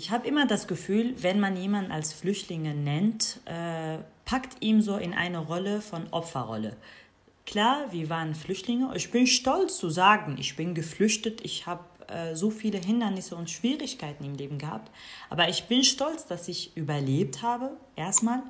[0.00, 4.96] Ich habe immer das Gefühl, wenn man jemanden als Flüchtlinge nennt, äh, packt ihm so
[4.96, 6.74] in eine Rolle von Opferrolle.
[7.44, 8.90] Klar, wir waren Flüchtlinge.
[8.96, 11.42] Ich bin stolz zu sagen, ich bin geflüchtet.
[11.42, 14.90] Ich habe äh, so viele Hindernisse und Schwierigkeiten im Leben gehabt.
[15.28, 18.42] Aber ich bin stolz, dass ich überlebt habe, erstmal,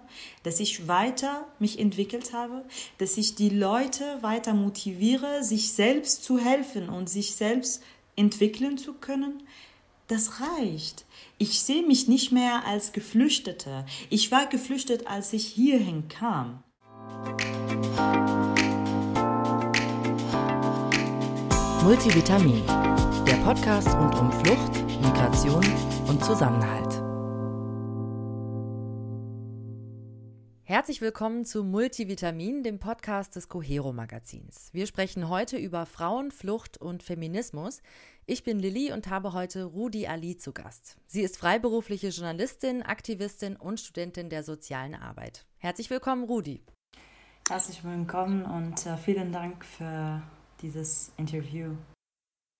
[0.45, 2.64] dass ich weiter mich entwickelt habe,
[2.98, 7.82] dass ich die Leute weiter motiviere, sich selbst zu helfen und sich selbst
[8.14, 9.43] entwickeln zu können.
[10.11, 11.06] Das reicht.
[11.38, 13.86] Ich sehe mich nicht mehr als Geflüchtete.
[14.08, 16.64] Ich war geflüchtet, als ich hierhin kam.
[21.85, 22.66] Multivitamin
[23.25, 25.64] der Podcast rund um Flucht, Migration
[26.08, 27.11] und Zusammenhalt.
[30.64, 34.70] Herzlich willkommen zu Multivitamin, dem Podcast des Cohero Magazins.
[34.72, 37.83] Wir sprechen heute über Frauen, Flucht und Feminismus.
[38.30, 40.97] Ich bin Lilly und habe heute Rudi Ali zu Gast.
[41.08, 45.46] Sie ist freiberufliche Journalistin, Aktivistin und Studentin der sozialen Arbeit.
[45.58, 46.62] Herzlich willkommen, Rudi.
[47.48, 50.22] Herzlich willkommen und äh, vielen Dank für
[50.62, 51.74] dieses Interview.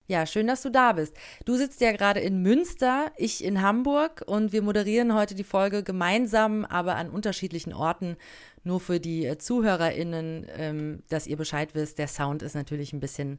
[0.08, 1.17] Ja, schön, dass du da bist.
[1.45, 5.84] Du sitzt ja gerade in Münster, ich in Hamburg und wir moderieren heute die Folge
[5.84, 8.17] gemeinsam, aber an unterschiedlichen Orten.
[8.64, 12.98] Nur für die äh, ZuhörerInnen, ähm, dass ihr Bescheid wisst, der Sound ist natürlich ein
[12.98, 13.39] bisschen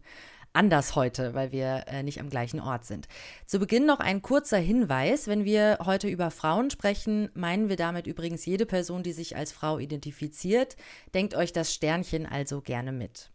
[0.54, 3.08] anders heute, weil wir äh, nicht am gleichen Ort sind.
[3.46, 5.28] Zu Beginn noch ein kurzer Hinweis.
[5.28, 9.52] Wenn wir heute über Frauen sprechen, meinen wir damit übrigens jede Person, die sich als
[9.52, 10.76] Frau identifiziert.
[11.14, 13.32] Denkt euch das Sternchen also gerne mit.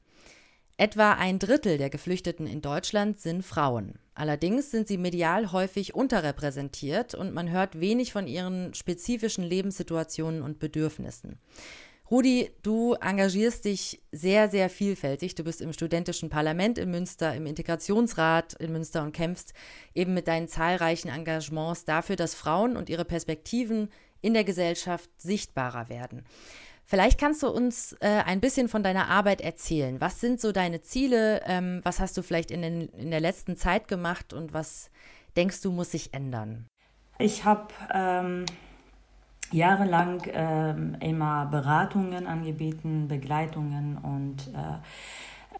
[0.78, 3.94] Etwa ein Drittel der Geflüchteten in Deutschland sind Frauen.
[4.14, 10.58] Allerdings sind sie medial häufig unterrepräsentiert und man hört wenig von ihren spezifischen Lebenssituationen und
[10.58, 11.38] Bedürfnissen.
[12.08, 15.34] Rudi, du engagierst dich sehr, sehr vielfältig.
[15.34, 19.54] Du bist im studentischen Parlament in Münster, im Integrationsrat in Münster und kämpfst
[19.92, 23.88] eben mit deinen zahlreichen Engagements dafür, dass Frauen und ihre Perspektiven
[24.22, 26.24] in der Gesellschaft sichtbarer werden.
[26.84, 30.00] Vielleicht kannst du uns äh, ein bisschen von deiner Arbeit erzählen.
[30.00, 31.42] Was sind so deine Ziele?
[31.44, 34.90] Ähm, was hast du vielleicht in, den, in der letzten Zeit gemacht und was
[35.36, 36.68] denkst du, muss sich ändern?
[37.18, 38.46] Ich habe ähm,
[39.52, 44.78] jahrelang ähm, immer Beratungen angeboten, Begleitungen und äh,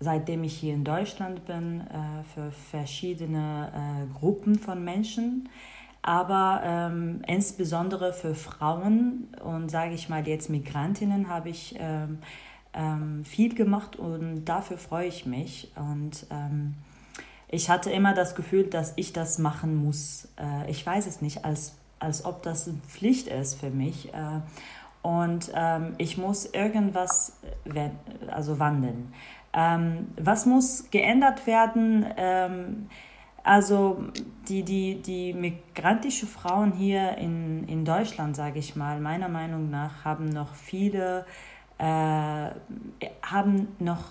[0.01, 5.49] seitdem ich hier in Deutschland bin, äh, für verschiedene äh, Gruppen von Menschen
[6.07, 12.19] aber ähm, insbesondere für Frauen und sage ich mal jetzt Migrantinnen habe ich ähm,
[12.75, 15.73] ähm, viel gemacht und dafür freue ich mich.
[15.75, 16.75] Und ähm,
[17.49, 20.29] ich hatte immer das Gefühl, dass ich das machen muss.
[20.39, 24.13] Äh, ich weiß es nicht, als, als ob das eine Pflicht ist für mich.
[24.13, 24.41] Äh,
[25.03, 27.39] und ähm, ich muss irgendwas
[28.29, 29.13] also wandeln.
[29.53, 32.89] Ähm, was muss geändert werden?
[33.47, 34.03] Also
[34.49, 40.05] die, die, die migrantische Frauen hier in, in Deutschland, sage ich mal, meiner Meinung nach
[40.05, 41.25] haben noch viele,
[41.79, 42.51] äh,
[43.23, 44.03] haben noch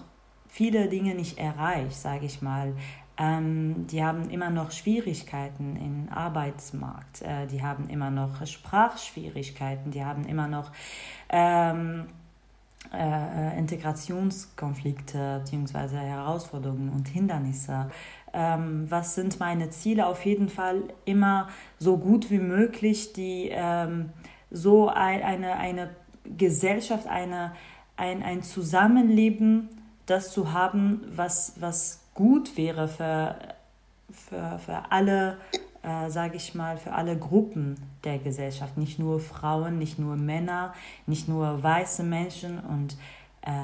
[0.48, 2.76] viele Dinge nicht erreicht, sage ich mal.
[3.18, 10.04] Ähm, die haben immer noch Schwierigkeiten im Arbeitsmarkt, äh, die haben immer noch Sprachschwierigkeiten, die
[10.04, 10.72] haben immer noch
[11.30, 12.08] ähm,
[12.94, 15.96] äh, Integrationskonflikte bzw.
[15.96, 17.90] Herausforderungen und Hindernisse.
[18.34, 21.48] Ähm, was sind meine Ziele, auf jeden Fall immer
[21.80, 24.10] so gut wie möglich die ähm,
[24.52, 25.90] so ein, eine, eine
[26.38, 27.54] Gesellschaft, eine,
[27.96, 29.70] ein, ein Zusammenleben,
[30.06, 33.38] das zu haben, was, was gut wäre für,
[34.10, 35.38] für, für alle,
[35.84, 38.78] äh, sage ich mal, für alle Gruppen der Gesellschaft.
[38.78, 40.74] Nicht nur Frauen, nicht nur Männer,
[41.06, 42.98] nicht nur weiße Menschen und
[43.46, 43.62] äh, äh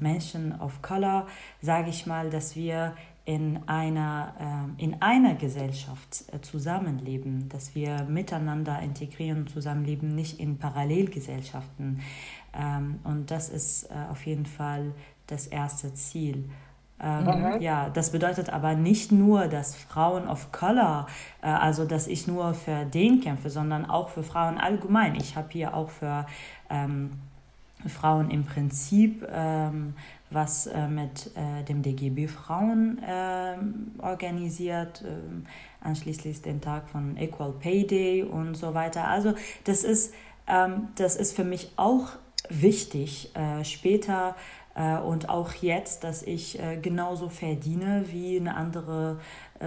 [0.00, 1.26] Menschen of Color,
[1.60, 2.94] sage ich mal, dass wir
[3.28, 4.32] in einer,
[4.78, 12.00] äh, in einer Gesellschaft äh, zusammenleben, dass wir miteinander integrieren und zusammenleben, nicht in Parallelgesellschaften.
[12.54, 14.94] Ähm, und das ist äh, auf jeden Fall
[15.26, 16.48] das erste Ziel.
[17.00, 17.60] Ähm, mhm.
[17.60, 21.06] Ja, das bedeutet aber nicht nur, dass Frauen of Color,
[21.42, 25.14] äh, also dass ich nur für den kämpfe, sondern auch für Frauen allgemein.
[25.14, 26.26] Ich habe hier auch für
[26.70, 27.10] ähm,
[27.86, 29.94] Frauen im Prinzip ähm,
[30.30, 33.56] was äh, mit äh, dem DGB Frauen äh,
[33.98, 35.46] organisiert, ähm,
[35.80, 39.08] anschließend den Tag von Equal Pay Day und so weiter.
[39.08, 39.34] Also
[39.64, 40.12] das ist,
[40.46, 42.08] ähm, das ist für mich auch
[42.50, 44.34] wichtig äh, später
[45.04, 49.18] und auch jetzt, dass ich äh, genauso verdiene wie eine andere,
[49.60, 49.64] wie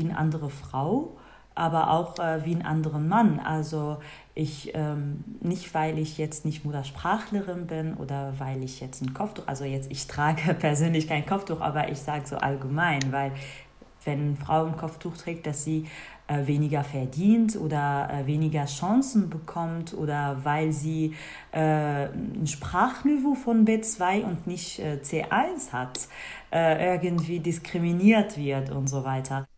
[0.00, 1.16] eine andere Frau
[1.54, 3.40] aber auch äh, wie einen anderen Mann.
[3.40, 3.98] Also
[4.34, 9.44] ich ähm, nicht, weil ich jetzt nicht Muttersprachlerin bin oder weil ich jetzt ein Kopftuch,
[9.46, 13.32] also jetzt ich trage persönlich kein Kopftuch, aber ich sage so allgemein, weil
[14.04, 15.86] wenn eine Frau ein Kopftuch trägt, dass sie
[16.26, 21.14] äh, weniger verdient oder äh, weniger Chancen bekommt oder weil sie
[21.52, 26.08] äh, ein Sprachniveau von B2 und nicht äh, C1 hat,
[26.56, 29.48] irgendwie diskriminiert wird und so weiter.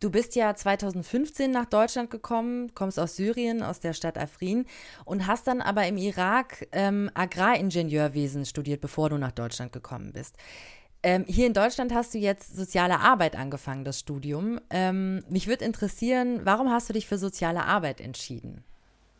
[0.00, 4.66] Du bist ja 2015 nach Deutschland gekommen, kommst aus Syrien, aus der Stadt Afrin
[5.04, 10.36] und hast dann aber im Irak ähm, Agraringenieurwesen studiert, bevor du nach Deutschland gekommen bist.
[11.04, 14.58] Ähm, hier in Deutschland hast du jetzt soziale Arbeit angefangen, das Studium.
[14.70, 18.64] Ähm, mich würde interessieren, warum hast du dich für soziale Arbeit entschieden?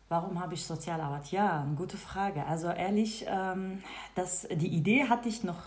[0.09, 1.31] Warum habe ich Sozialarbeit?
[1.31, 2.43] Ja, eine gute Frage.
[2.47, 3.83] Also ehrlich, ähm,
[4.15, 5.61] das, die Idee hatte ich noch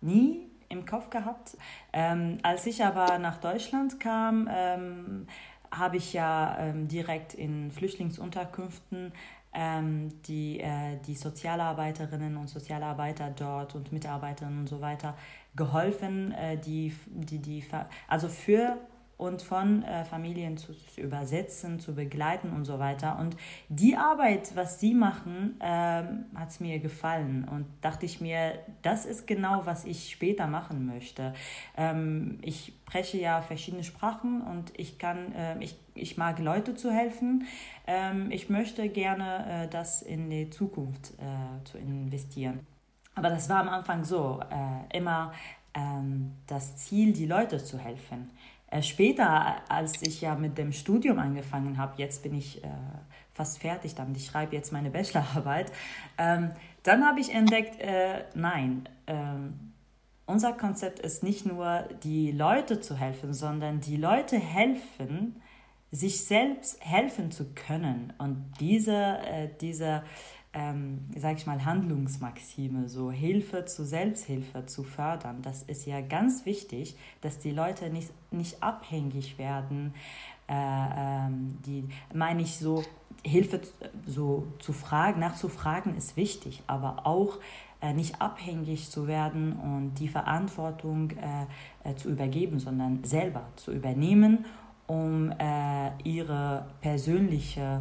[0.00, 1.56] nie im Kopf gehabt.
[1.92, 5.26] Ähm, als ich aber nach Deutschland kam, ähm,
[5.72, 9.12] habe ich ja ähm, direkt in Flüchtlingsunterkünften
[9.52, 15.16] ähm, die, äh, die Sozialarbeiterinnen und Sozialarbeiter dort und Mitarbeiterinnen und so weiter
[15.56, 17.64] geholfen, äh, die, die, die,
[18.08, 18.78] also für
[19.16, 23.18] und von äh, Familien zu, zu, übersetzen, zu begleiten und so weiter.
[23.18, 23.36] Und
[23.68, 27.46] die Arbeit, was sie machen, ähm, hat es mir gefallen.
[27.48, 31.32] Und dachte ich mir, das ist genau, was ich später machen möchte.
[31.76, 36.90] Ähm, ich spreche ja verschiedene Sprachen und ich kann, äh, ich, ich mag Leute zu
[36.90, 37.46] helfen.
[37.86, 42.60] Ähm, ich möchte gerne äh, das in die Zukunft äh, zu investieren.
[43.14, 45.32] Aber das war am Anfang so, äh, immer
[45.74, 48.30] ähm, das Ziel, die Leute zu helfen.
[48.68, 52.68] Äh, später, als ich ja mit dem Studium angefangen habe, jetzt bin ich äh,
[53.32, 55.72] fast fertig damit, ich schreibe jetzt meine Bachelorarbeit,
[56.18, 56.50] ähm,
[56.82, 59.72] dann habe ich entdeckt, äh, nein, ähm,
[60.26, 65.40] unser Konzept ist nicht nur, die Leute zu helfen, sondern die Leute helfen,
[65.90, 68.12] sich selbst helfen zu können.
[68.18, 70.02] Und diese, äh, diese
[70.54, 75.42] ähm, sage ich mal, Handlungsmaxime, so Hilfe zu Selbsthilfe zu fördern.
[75.42, 79.94] Das ist ja ganz wichtig, dass die Leute nicht, nicht abhängig werden.
[80.48, 82.84] Äh, ähm, die meine ich so,
[83.24, 83.60] Hilfe
[84.06, 87.38] so zu fragen, nachzufragen ist wichtig, aber auch
[87.80, 93.72] äh, nicht abhängig zu werden und die Verantwortung äh, äh zu übergeben, sondern selber zu
[93.72, 94.44] übernehmen,
[94.86, 97.80] um äh, ihre persönliche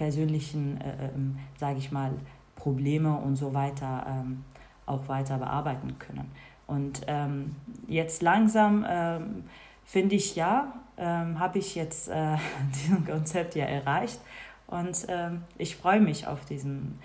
[0.00, 2.10] persönlichen, äh, ähm, sage ich mal,
[2.56, 4.44] Probleme und so weiter ähm,
[4.86, 6.30] auch weiter bearbeiten können.
[6.66, 7.54] Und ähm,
[7.86, 9.44] jetzt langsam ähm,
[9.84, 12.36] finde ich ja, ähm, habe ich jetzt äh,
[12.74, 14.20] diesen Konzept ja erreicht
[14.68, 16.98] und ähm, ich freue mich auf diesen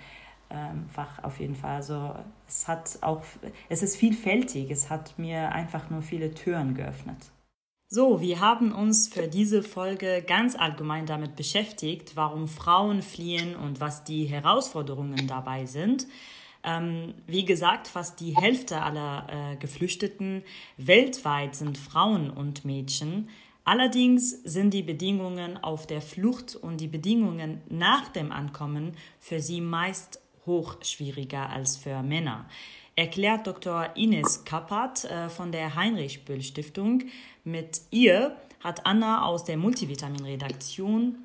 [0.92, 1.74] Fach auf jeden Fall.
[1.74, 2.14] Also
[2.46, 3.20] es hat auch,
[3.68, 7.32] es ist vielfältig, es hat mir einfach nur viele Türen geöffnet.
[7.88, 13.78] So, wir haben uns für diese Folge ganz allgemein damit beschäftigt, warum Frauen fliehen und
[13.78, 16.08] was die Herausforderungen dabei sind.
[16.64, 20.42] Ähm, wie gesagt, fast die Hälfte aller äh, Geflüchteten
[20.76, 23.28] weltweit sind Frauen und Mädchen.
[23.62, 29.60] Allerdings sind die Bedingungen auf der Flucht und die Bedingungen nach dem Ankommen für sie
[29.60, 32.48] meist hoch schwieriger als für Männer
[32.96, 33.90] erklärt Dr.
[33.94, 37.02] Ines Kappert äh, von der Heinrich-Böll-Stiftung.
[37.44, 38.34] Mit ihr
[38.64, 41.16] hat Anna aus der Multivitamin-Redaktion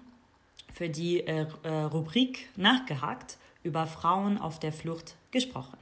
[0.73, 5.77] für die äh, äh, Rubrik Nachgehakt über Frauen auf der Flucht gesprochen.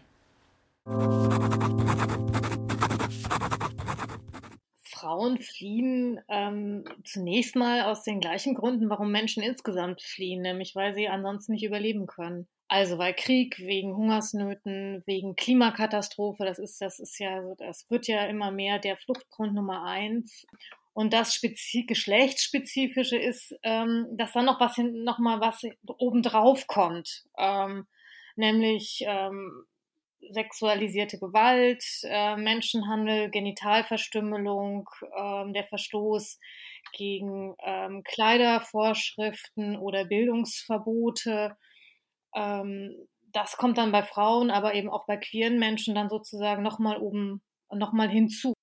[4.83, 10.93] Frauen fliehen ähm, zunächst mal aus den gleichen Gründen, warum Menschen insgesamt fliehen, nämlich weil
[10.93, 12.47] sie ansonsten nicht überleben können.
[12.71, 18.27] Also weil Krieg, wegen Hungersnöten, wegen Klimakatastrophe, das ist, das ist ja, das wird ja
[18.27, 20.45] immer mehr der Fluchtgrund Nummer eins.
[20.93, 25.63] Und das Spezi geschlechtsspezifische ist, ähm, dass dann noch was noch mal was
[25.97, 27.87] obendrauf kommt, ähm,
[28.35, 29.63] nämlich ähm,
[30.29, 36.39] sexualisierte Gewalt, äh, Menschenhandel, Genitalverstümmelung, äh, der Verstoß
[36.93, 41.57] gegen ähm, Kleidervorschriften oder Bildungsverbote
[42.35, 46.97] ähm, das kommt dann bei Frauen, aber eben auch bei queeren Menschen dann sozusagen nochmal
[46.97, 48.53] oben, nochmal hinzu.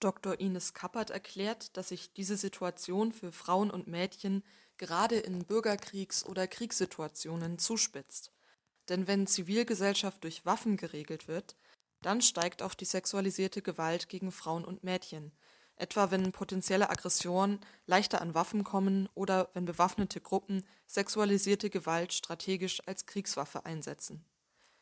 [0.00, 0.38] Dr.
[0.38, 4.44] Ines Kappert erklärt, dass sich diese Situation für Frauen und Mädchen
[4.76, 8.32] gerade in Bürgerkriegs- oder Kriegssituationen zuspitzt.
[8.88, 11.56] Denn wenn Zivilgesellschaft durch Waffen geregelt wird,
[12.02, 15.32] dann steigt auch die sexualisierte Gewalt gegen Frauen und Mädchen,
[15.76, 22.80] etwa wenn potenzielle Aggressionen leichter an Waffen kommen oder wenn bewaffnete Gruppen sexualisierte Gewalt strategisch
[22.86, 24.24] als Kriegswaffe einsetzen.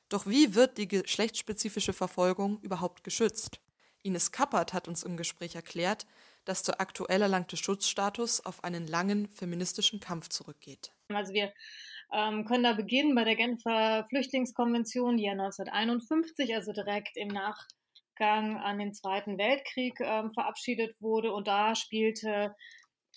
[0.09, 3.61] Doch wie wird die geschlechtsspezifische Verfolgung überhaupt geschützt?
[4.03, 6.07] Ines Kappert hat uns im Gespräch erklärt,
[6.45, 10.93] dass der aktuell erlangte Schutzstatus auf einen langen feministischen Kampf zurückgeht.
[11.09, 11.53] Also wir
[12.13, 17.67] ähm, können da beginnen bei der Genfer Flüchtlingskonvention, die ja 1951, also direkt im Nach
[18.23, 21.33] Nachgang an den Zweiten Weltkrieg ähm, verabschiedet wurde.
[21.33, 22.55] Und da spielte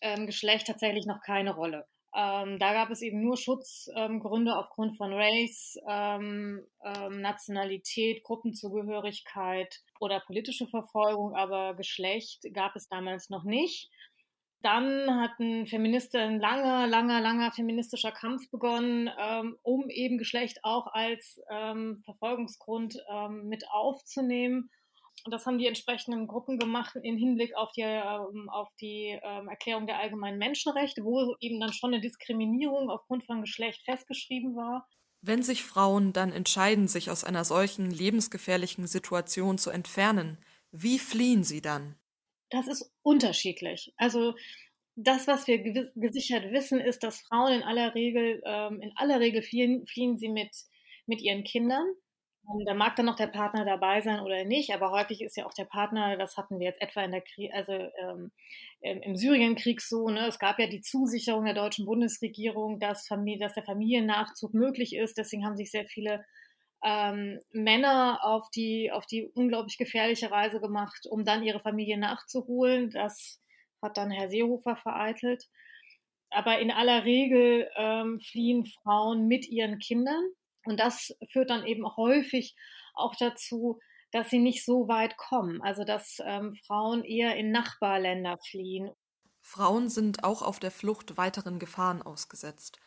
[0.02, 1.86] ähm, Geschlecht tatsächlich noch keine Rolle.
[2.16, 9.82] Ähm, da gab es eben nur Schutzgründe ähm, aufgrund von Race, ähm, ähm, Nationalität, Gruppenzugehörigkeit
[10.00, 13.90] oder politische Verfolgung, aber Geschlecht gab es damals noch nicht.
[14.62, 20.60] Dann hat ein Feminist, ein langer, langer, langer feministischer Kampf begonnen, ähm, um eben Geschlecht
[20.64, 22.98] auch als ähm, Verfolgungsgrund
[23.44, 24.72] mit aufzunehmen
[25.24, 29.48] und das haben die entsprechenden Gruppen gemacht im Hinblick auf die, ähm, auf die ähm,
[29.48, 34.88] Erklärung der allgemeinen Menschenrechte, wo eben dann schon eine Diskriminierung aufgrund von Geschlecht festgeschrieben war.
[35.22, 40.38] Wenn sich Frauen dann entscheiden, sich aus einer solchen lebensgefährlichen Situation zu entfernen,
[40.72, 41.96] wie fliehen sie dann?
[42.50, 43.94] Das ist unterschiedlich.
[43.98, 44.36] Also
[44.96, 49.42] das, was wir gesichert wissen, ist, dass Frauen in aller Regel, ähm, in aller Regel
[49.42, 50.56] fliehen, fliehen sie mit,
[51.06, 51.86] mit ihren Kindern.
[52.66, 55.54] Da mag dann noch der Partner dabei sein oder nicht, aber häufig ist ja auch
[55.54, 58.32] der Partner, das hatten wir jetzt etwa in der Krieg, also ähm,
[58.82, 63.54] im Syrienkrieg so, ne, es gab ja die Zusicherung der deutschen Bundesregierung, dass, Familie, dass
[63.56, 65.18] der Familiennachzug möglich ist.
[65.18, 66.24] Deswegen haben sich sehr viele
[66.84, 72.92] ähm, Männer auf die, auf die unglaublich gefährliche Reise gemacht, um dann ihre Familie nachzuholen.
[72.92, 73.42] Das
[73.82, 75.46] hat dann Herr Seehofer vereitelt.
[76.30, 80.24] Aber in aller Regel ähm, fliehen Frauen mit ihren Kindern
[80.66, 82.56] und das führt dann eben häufig
[82.94, 83.80] auch dazu,
[84.12, 88.92] dass sie nicht so weit kommen, also dass ähm, Frauen eher in Nachbarländer fliehen.
[89.42, 92.80] Frauen sind auch auf der Flucht weiteren Gefahren ausgesetzt,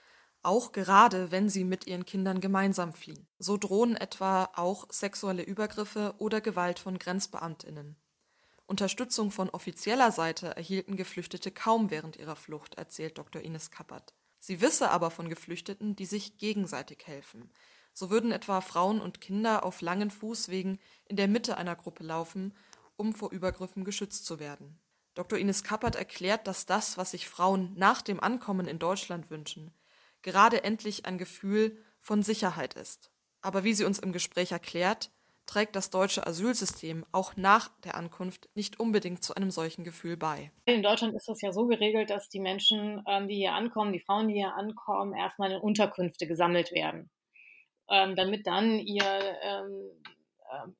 [0.42, 3.28] auch gerade wenn sie mit ihren Kindern gemeinsam fliehen.
[3.38, 7.96] So drohen etwa auch sexuelle Übergriffe oder Gewalt von Grenzbeamtinnen.
[8.66, 13.40] Unterstützung von offizieller Seite erhielten Geflüchtete kaum während ihrer Flucht, erzählt Dr.
[13.40, 14.14] Ines Kappert.
[14.38, 17.50] Sie wisse aber von Geflüchteten, die sich gegenseitig helfen.
[17.92, 22.54] So würden etwa Frauen und Kinder auf langen Fußwegen in der Mitte einer Gruppe laufen,
[22.96, 24.78] um vor Übergriffen geschützt zu werden.
[25.14, 25.38] Dr.
[25.38, 29.74] Ines Kappert erklärt, dass das, was sich Frauen nach dem Ankommen in Deutschland wünschen,
[30.22, 33.10] gerade endlich ein Gefühl von Sicherheit ist.
[33.40, 35.10] Aber wie sie uns im Gespräch erklärt,
[35.48, 40.52] trägt das deutsche Asylsystem auch nach der Ankunft nicht unbedingt zu einem solchen Gefühl bei.
[40.66, 44.00] In Deutschland ist es ja so geregelt, dass die Menschen, ähm, die hier ankommen, die
[44.00, 47.10] Frauen, die hier ankommen, erstmal in Unterkünfte gesammelt werden,
[47.90, 49.04] ähm, damit dann ihr
[49.42, 49.90] ähm,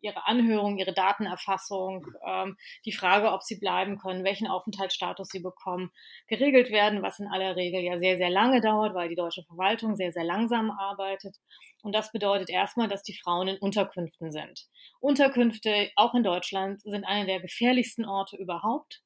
[0.01, 5.91] ihre Anhörung, ihre Datenerfassung, ähm, die Frage, ob sie bleiben können, welchen Aufenthaltsstatus sie bekommen,
[6.27, 9.97] geregelt werden, was in aller Regel ja sehr, sehr lange dauert, weil die deutsche Verwaltung
[9.97, 11.37] sehr, sehr langsam arbeitet.
[11.83, 14.67] Und das bedeutet erstmal, dass die Frauen in Unterkünften sind.
[15.01, 19.03] Unterkünfte, auch in Deutschland, sind eine der gefährlichsten Orte überhaupt.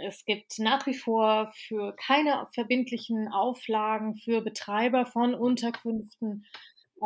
[0.00, 6.46] Es gibt nach wie vor für keine verbindlichen Auflagen für Betreiber von Unterkünften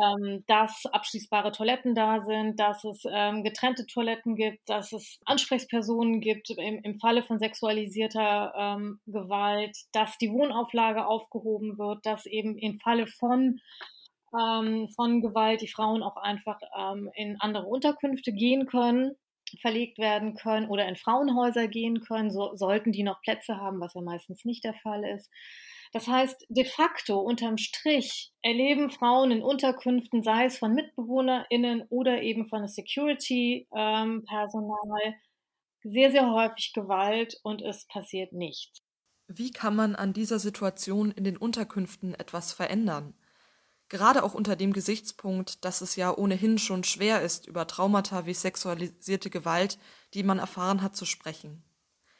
[0.01, 6.21] ähm, dass abschließbare Toiletten da sind, dass es ähm, getrennte Toiletten gibt, dass es Ansprechpersonen
[6.21, 12.57] gibt im, im Falle von sexualisierter ähm, Gewalt, dass die Wohnauflage aufgehoben wird, dass eben
[12.57, 13.59] im Falle von
[14.37, 19.15] ähm, von Gewalt die Frauen auch einfach ähm, in andere Unterkünfte gehen können
[19.61, 23.93] verlegt werden können oder in Frauenhäuser gehen können, so, sollten die noch Plätze haben, was
[23.93, 25.29] ja meistens nicht der Fall ist.
[25.93, 32.23] Das heißt, de facto unterm Strich erleben Frauen in Unterkünften, sei es von MitbewohnerInnen oder
[32.23, 35.13] eben von Security-Personal, ähm,
[35.83, 38.79] sehr, sehr häufig Gewalt und es passiert nichts.
[39.27, 43.13] Wie kann man an dieser Situation in den Unterkünften etwas verändern?
[43.87, 48.33] Gerade auch unter dem Gesichtspunkt, dass es ja ohnehin schon schwer ist, über Traumata wie
[48.33, 49.77] sexualisierte Gewalt,
[50.15, 51.63] die man erfahren hat, zu sprechen.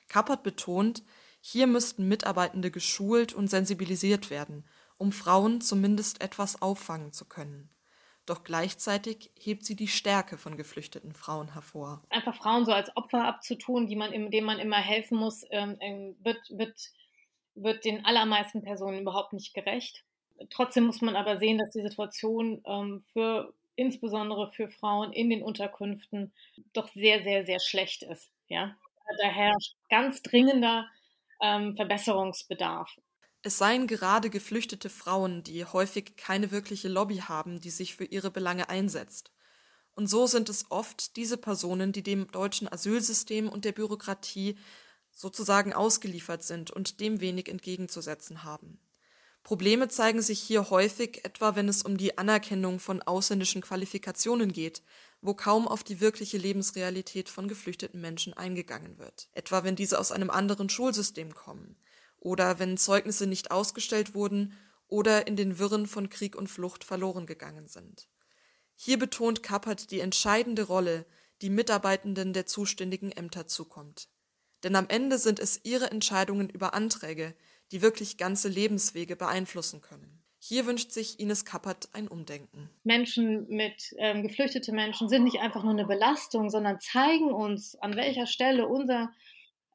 [0.07, 1.01] Kappert betont,
[1.45, 4.63] hier müssten Mitarbeitende geschult und sensibilisiert werden,
[4.97, 7.69] um Frauen zumindest etwas auffangen zu können.
[8.25, 12.01] Doch gleichzeitig hebt sie die Stärke von geflüchteten Frauen hervor.
[12.09, 16.15] Einfach Frauen so als Opfer abzutun, die man, denen man immer helfen muss, ähm, ähm,
[16.23, 16.79] wird, wird,
[17.55, 20.05] wird den allermeisten Personen überhaupt nicht gerecht.
[20.49, 25.43] Trotzdem muss man aber sehen, dass die Situation ähm, für insbesondere für Frauen in den
[25.43, 26.31] Unterkünften
[26.71, 28.31] doch sehr, sehr, sehr schlecht ist.
[28.47, 28.77] Ja?
[29.21, 30.87] Da herrscht ganz dringender
[31.43, 32.89] ähm, Verbesserungsbedarf.
[33.43, 38.31] Es seien gerade geflüchtete Frauen, die häufig keine wirkliche Lobby haben, die sich für ihre
[38.31, 39.31] Belange einsetzt.
[39.95, 44.57] Und so sind es oft diese Personen, die dem deutschen Asylsystem und der Bürokratie
[45.11, 48.79] sozusagen ausgeliefert sind und dem wenig entgegenzusetzen haben.
[49.43, 54.81] Probleme zeigen sich hier häufig, etwa wenn es um die Anerkennung von ausländischen Qualifikationen geht,
[55.23, 60.11] wo kaum auf die wirkliche Lebensrealität von geflüchteten Menschen eingegangen wird, etwa wenn diese aus
[60.11, 61.77] einem anderen Schulsystem kommen,
[62.19, 67.25] oder wenn Zeugnisse nicht ausgestellt wurden oder in den Wirren von Krieg und Flucht verloren
[67.25, 68.07] gegangen sind.
[68.75, 71.05] Hier betont Kappert die entscheidende Rolle,
[71.41, 74.09] die Mitarbeitenden der zuständigen Ämter zukommt.
[74.63, 77.35] Denn am Ende sind es ihre Entscheidungen über Anträge,
[77.71, 80.22] die wirklich ganze Lebenswege beeinflussen können.
[80.45, 82.69] Hier wünscht sich Ines Kappert ein Umdenken.
[82.83, 87.95] Menschen mit ähm, geflüchtete Menschen sind nicht einfach nur eine Belastung, sondern zeigen uns, an
[87.95, 89.13] welcher Stelle unser,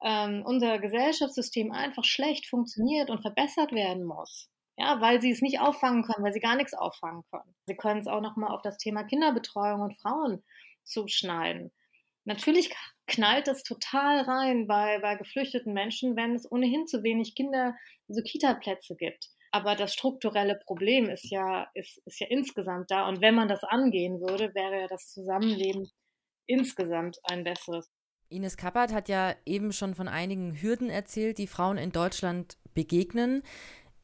[0.02, 4.50] ähm, unser Gesellschaftssystem einfach schlecht funktioniert und verbessert werden muss.
[4.76, 7.54] Ja, weil sie es nicht auffangen können, weil sie gar nichts auffangen können.
[7.64, 10.44] Sie können es auch nochmal auf das Thema Kinderbetreuung und Frauen
[10.84, 11.72] zuschneiden.
[12.26, 12.74] Natürlich
[13.06, 17.74] knallt das total rein bei, bei geflüchteten Menschen, wenn es ohnehin zu wenig Kinder,
[18.06, 19.30] also Kita-Plätze gibt.
[19.50, 23.08] Aber das strukturelle Problem ist ja, ist, ist ja insgesamt da.
[23.08, 25.90] Und wenn man das angehen würde, wäre ja das Zusammenleben
[26.46, 27.90] insgesamt ein besseres.
[28.30, 33.42] Ines Kappert hat ja eben schon von einigen Hürden erzählt, die Frauen in Deutschland begegnen.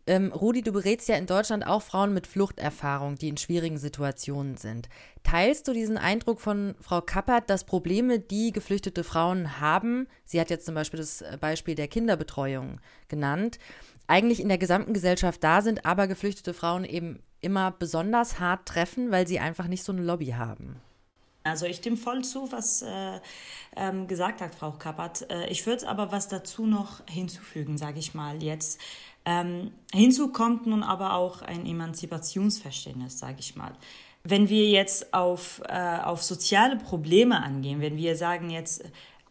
[0.06, 4.56] Ähm, Rudi, du berätst ja in Deutschland auch Frauen mit Fluchterfahrung, die in schwierigen Situationen
[4.56, 4.88] sind.
[5.22, 10.50] Teilst du diesen Eindruck von Frau Kappert, dass Probleme, die geflüchtete Frauen haben, sie hat
[10.50, 13.58] jetzt zum Beispiel das Beispiel der Kinderbetreuung genannt,
[14.06, 19.10] eigentlich in der gesamten Gesellschaft da sind, aber geflüchtete Frauen eben immer besonders hart treffen,
[19.10, 20.80] weil sie einfach nicht so eine Lobby haben?
[21.44, 23.20] Also ich stimme voll zu, was äh,
[23.76, 25.30] ähm, gesagt hat Frau Kappert.
[25.30, 28.80] Äh, ich würde aber was dazu noch hinzufügen, sage ich mal jetzt.
[29.26, 33.72] Ähm, hinzu kommt nun aber auch ein Emanzipationsverständnis, sage ich mal.
[34.22, 38.82] Wenn wir jetzt auf, äh, auf soziale Probleme angehen, wenn wir sagen jetzt,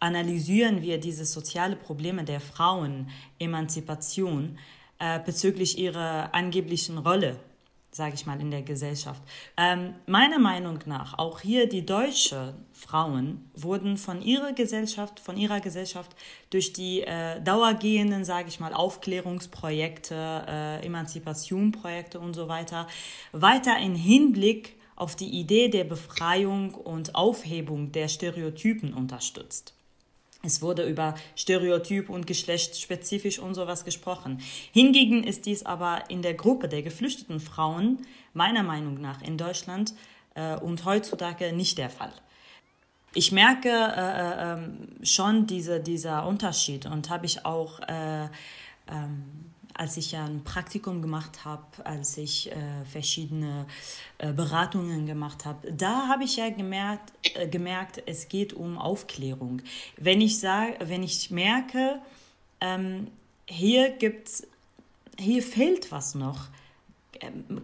[0.03, 4.59] analysieren wir diese soziale Probleme der Frauen, Emanzipation,
[4.99, 7.39] äh, bezüglich ihrer angeblichen Rolle
[7.95, 9.21] sage ich mal, in der Gesellschaft.
[9.55, 15.59] Ähm, meiner Meinung nach, auch hier die deutschen Frauen wurden von ihrer Gesellschaft, von ihrer
[15.59, 16.15] Gesellschaft
[16.49, 22.87] durch die äh, dauergehenden, sage ich mal, Aufklärungsprojekte, äh, Emanzipationprojekte und so weiter,
[23.31, 29.75] weiter in Hinblick auf die Idee der Befreiung und Aufhebung der Stereotypen unterstützt.
[30.45, 34.41] Es wurde über Stereotyp und geschlechtsspezifisch und sowas gesprochen.
[34.73, 39.93] Hingegen ist dies aber in der Gruppe der geflüchteten Frauen meiner Meinung nach in Deutschland
[40.35, 42.11] äh, und heutzutage nicht der Fall.
[43.13, 48.27] Ich merke äh, äh, schon diese, dieser Unterschied und habe ich auch äh,
[48.89, 52.55] ähm, als ich ein Praktikum gemacht habe, als ich äh,
[52.85, 53.65] verschiedene
[54.17, 59.61] äh, Beratungen gemacht habe, da habe ich ja gemerkt, äh, gemerkt, es geht um Aufklärung.
[59.97, 61.99] Wenn ich sage, wenn ich merke,
[62.61, 63.07] ähm,
[63.47, 64.47] hier gibt's,
[65.19, 66.47] hier fehlt was noch,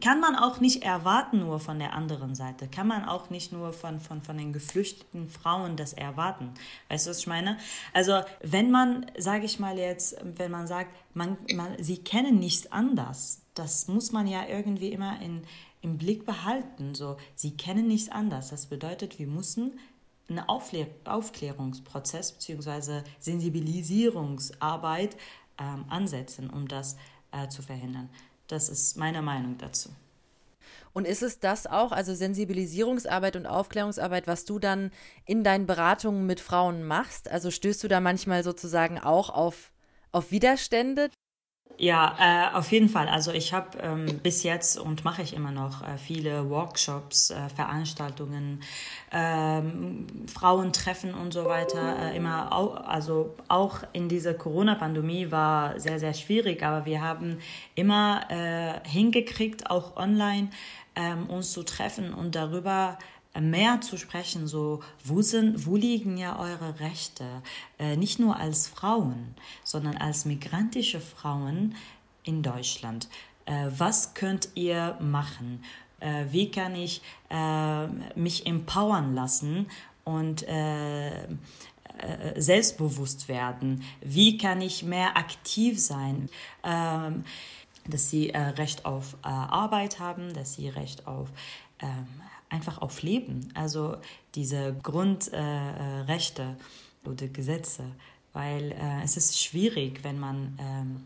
[0.02, 3.74] kann man auch nicht erwarten nur von der anderen Seite, kann man auch nicht nur
[3.74, 6.54] von, von, von den geflüchteten Frauen das erwarten.
[6.90, 7.58] Weißt du, was ich meine?
[7.94, 12.72] Also wenn man, sage ich mal jetzt, wenn man sagt, man, man, sie kennen nichts
[12.72, 15.44] anders, das muss man ja irgendwie immer in,
[15.82, 16.96] im Blick behalten.
[16.96, 18.50] So, sie kennen nichts anders.
[18.50, 19.80] Das bedeutet, wir müssen
[20.30, 23.02] einen Aufklär Aufklärungsprozess bzw.
[23.20, 25.18] Sensibilisierungsarbeit
[25.58, 26.98] ähm, ansetzen, um das
[27.32, 28.10] äh, zu verhindern.
[28.50, 29.90] Das ist meine Meinung dazu.
[30.92, 34.92] Und ist es das auch, also Sensibilisierungsarbeit und Aufklärungsarbeit, was du dann
[35.24, 37.30] in deinen Beratungen mit Frauen machst?
[37.30, 39.72] Also stößt du da manchmal sozusagen auch auf,
[40.12, 41.10] auf Widerstände?
[41.78, 43.08] Ja, äh, auf jeden Fall.
[43.08, 47.48] Also ich habe ähm, bis jetzt und mache ich immer noch äh, viele Workshops, äh,
[47.56, 48.62] Veranstaltungen,
[49.14, 52.12] ähm, Frauentreffen und so weiter.
[52.12, 57.40] Äh, immer, au also auch in dieser Corona-Pandemie war sehr, sehr schwierig, aber wir haben
[57.76, 60.50] immer äh, hingekriegt, auch online
[60.98, 62.98] ähm, uns zu treffen und darüber
[63.40, 67.26] mehr zu sprechen, so wo sind, wo liegen ja eure Rechte,
[67.78, 71.76] äh, nicht nur als Frauen, sondern als migrantische Frauen
[72.24, 73.08] in Deutschland.
[73.46, 75.64] Äh, was könnt ihr machen?
[76.00, 79.68] Äh, wie kann ich äh, mich empowern lassen
[80.06, 81.28] und äh, äh,
[82.36, 83.84] selbstbewusst werden?
[84.02, 86.30] Wie kann ich mehr aktiv sein?
[86.64, 87.24] Ähm,
[87.88, 91.28] dass sie Recht auf Arbeit haben, dass sie Recht auf
[91.80, 92.06] ähm,
[92.50, 93.98] einfach auf Leben, also
[94.36, 97.84] diese Grundrechte äh, oder Gesetze,
[98.34, 101.04] weil äh, es ist schwierig, wenn man ähm,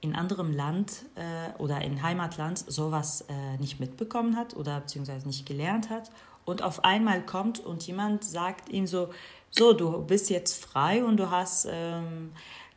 [0.00, 5.46] in anderem Land äh, oder in Heimatland sowas äh, nicht mitbekommen hat oder beziehungsweise nicht
[5.46, 6.10] gelernt hat
[6.44, 9.10] und auf einmal kommt und jemand sagt ihm so,
[9.50, 12.32] so, du bist jetzt frei und du hast, ähm,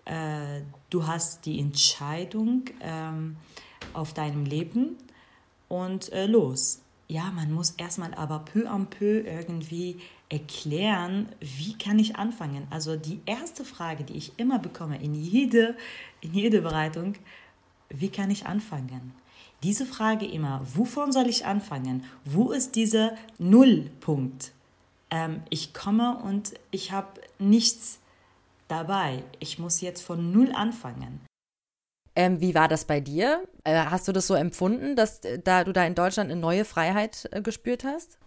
[0.06, 3.38] äh, du hast die Entscheidung ähm,
[3.93, 4.98] auf deinem Leben
[5.67, 11.98] und äh, los ja, man muss erstmal aber peu à peu irgendwie erklären, wie kann
[11.98, 12.67] ich anfangen.
[12.69, 15.76] Also die erste Frage, die ich immer bekomme in jede,
[16.22, 17.15] in jede Bereitung,
[17.89, 19.13] wie kann ich anfangen?
[19.63, 22.06] Diese Frage immer, wovon soll ich anfangen?
[22.26, 24.54] Wo ist dieser Nullpunkt?
[25.10, 28.00] Ähm, ich komme und ich habe nichts
[28.67, 29.24] dabei.
[29.39, 31.19] Ich muss jetzt von Null anfangen.
[32.19, 33.47] Ähm, wie war das bei dir?
[33.63, 36.65] Äh, hast du das so empfunden, dass äh, da du da in Deutschland eine neue
[36.65, 38.17] Freiheit äh, gespürt hast?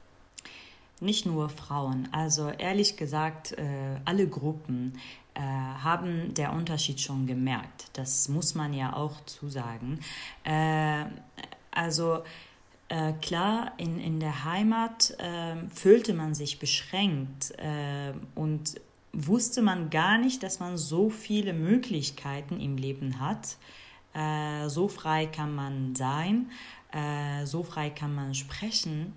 [1.00, 3.64] Nicht nur Frauen, also ehrlich gesagt, äh,
[4.06, 4.98] alle Gruppen
[5.34, 7.90] äh, haben der Unterschied schon gemerkt.
[7.92, 10.00] Das muss man ja auch zusagen.
[10.44, 11.04] Äh,
[11.70, 12.22] also
[13.22, 15.16] klar, in, in der Heimat
[15.74, 17.54] fühlte man sich beschränkt
[18.34, 18.74] und
[19.14, 23.56] wusste man gar nicht, dass man so viele Möglichkeiten im Leben hat.
[24.14, 26.50] Äh, so frei kann man sein,
[26.92, 29.14] äh, so frei kann man sprechen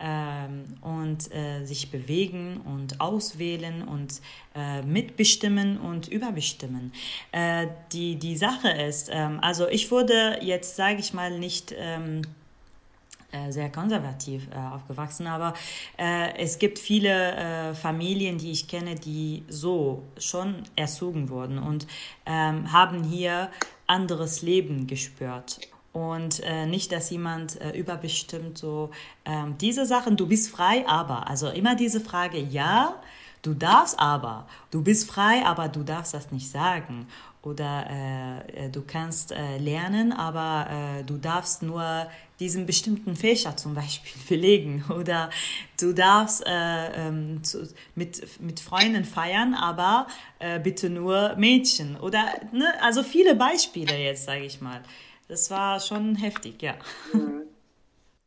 [0.00, 4.20] ähm, und äh, sich bewegen und auswählen und
[4.54, 6.92] äh, mitbestimmen und überbestimmen.
[7.32, 11.74] Äh, die, die Sache ist, ähm, also ich wurde jetzt, sage ich mal, nicht...
[11.76, 12.22] Ähm,
[13.30, 15.52] äh, sehr konservativ äh, aufgewachsen, aber
[15.98, 21.86] äh, es gibt viele äh, Familien, die ich kenne, die so schon erzogen wurden und
[22.24, 23.50] ähm, haben hier
[23.86, 25.60] anderes Leben gespürt.
[25.92, 28.90] Und äh, nicht, dass jemand überbestimmt so
[29.24, 31.28] ähm, diese Sachen, du bist frei, aber.
[31.28, 32.94] Also immer diese Frage, ja,
[33.42, 34.46] du darfst aber.
[34.70, 37.06] Du bist frei, aber du darfst das nicht sagen
[37.42, 42.06] oder äh, du kannst äh, lernen, aber äh, du darfst nur
[42.40, 45.30] diesen bestimmten Fächer zum Beispiel belegen oder
[45.80, 50.06] du darfst äh, ähm, zu, mit, mit Freunden feiern, aber
[50.38, 52.72] äh, bitte nur Mädchen oder ne?
[52.80, 54.82] also viele Beispiele jetzt sage ich mal.
[55.28, 56.74] Das war schon heftig, ja.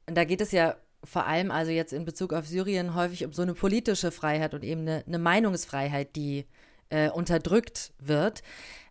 [0.08, 3.42] Da geht es ja vor allem also jetzt in Bezug auf Syrien häufig um so
[3.42, 6.46] eine politische Freiheit und eben eine, eine Meinungsfreiheit, die
[6.90, 8.44] äh, unterdrückt wird.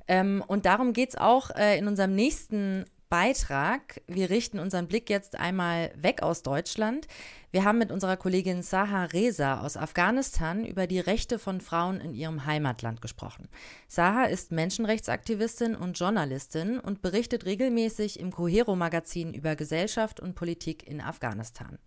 [0.09, 4.01] Ähm, und darum geht es auch äh, in unserem nächsten Beitrag.
[4.07, 7.09] Wir richten unseren Blick jetzt einmal weg aus Deutschland.
[7.51, 12.15] Wir haben mit unserer Kollegin Saha Reza aus Afghanistan über die Rechte von Frauen in
[12.15, 13.49] ihrem Heimatland gesprochen.
[13.89, 21.01] Saha ist Menschenrechtsaktivistin und Journalistin und berichtet regelmäßig im Cohero-Magazin über Gesellschaft und Politik in
[21.01, 21.81] Afghanistan.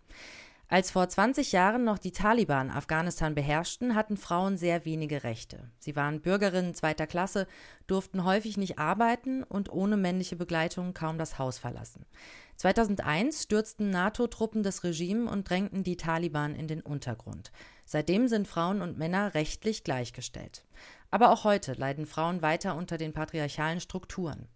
[0.73, 5.69] Als vor 20 Jahren noch die Taliban Afghanistan beherrschten, hatten Frauen sehr wenige Rechte.
[5.77, 7.45] Sie waren Bürgerinnen zweiter Klasse,
[7.85, 12.07] durften häufig nicht arbeiten und ohne männliche Begleitung kaum das Haus verlassen.
[12.55, 17.51] 2001 stürzten NATO-Truppen das Regime und drängten die Taliban in den Untergrund.
[17.85, 20.65] Seitdem sind Frauen und Männer rechtlich gleichgestellt.
[21.11, 24.47] Aber auch heute leiden Frauen weiter unter den patriarchalen Strukturen.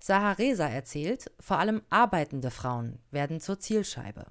[0.00, 4.24] Saharesa erzählt, vor allem arbeitende Frauen werden zur Zielscheibe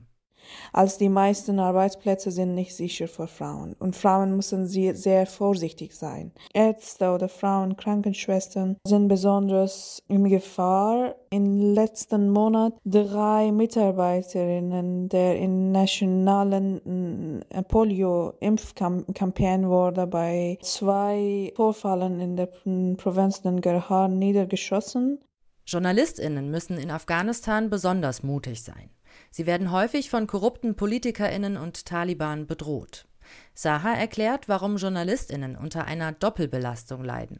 [0.74, 6.32] als die meisten Arbeitsplätze sind nicht sicher für Frauen und Frauen müssen sehr vorsichtig sein.
[6.54, 11.16] Ärzte oder Frauenkrankenschwestern sind besonders in Gefahr.
[11.30, 22.38] Im letzten Monat drei Mitarbeiterinnen der in nationalen äh, Polio-Impfkampagne wurde bei zwei Vorfällen in
[22.38, 22.50] der
[22.98, 25.20] Provinz Nangarhar niedergeschossen.
[25.66, 28.90] JournalistInnen müssen in Afghanistan besonders mutig sein.
[29.38, 33.06] Sie werden häufig von korrupten PolitikerInnen und Taliban bedroht.
[33.54, 37.40] Saha erklärt, warum JournalistInnen unter einer Doppelbelastung leiden.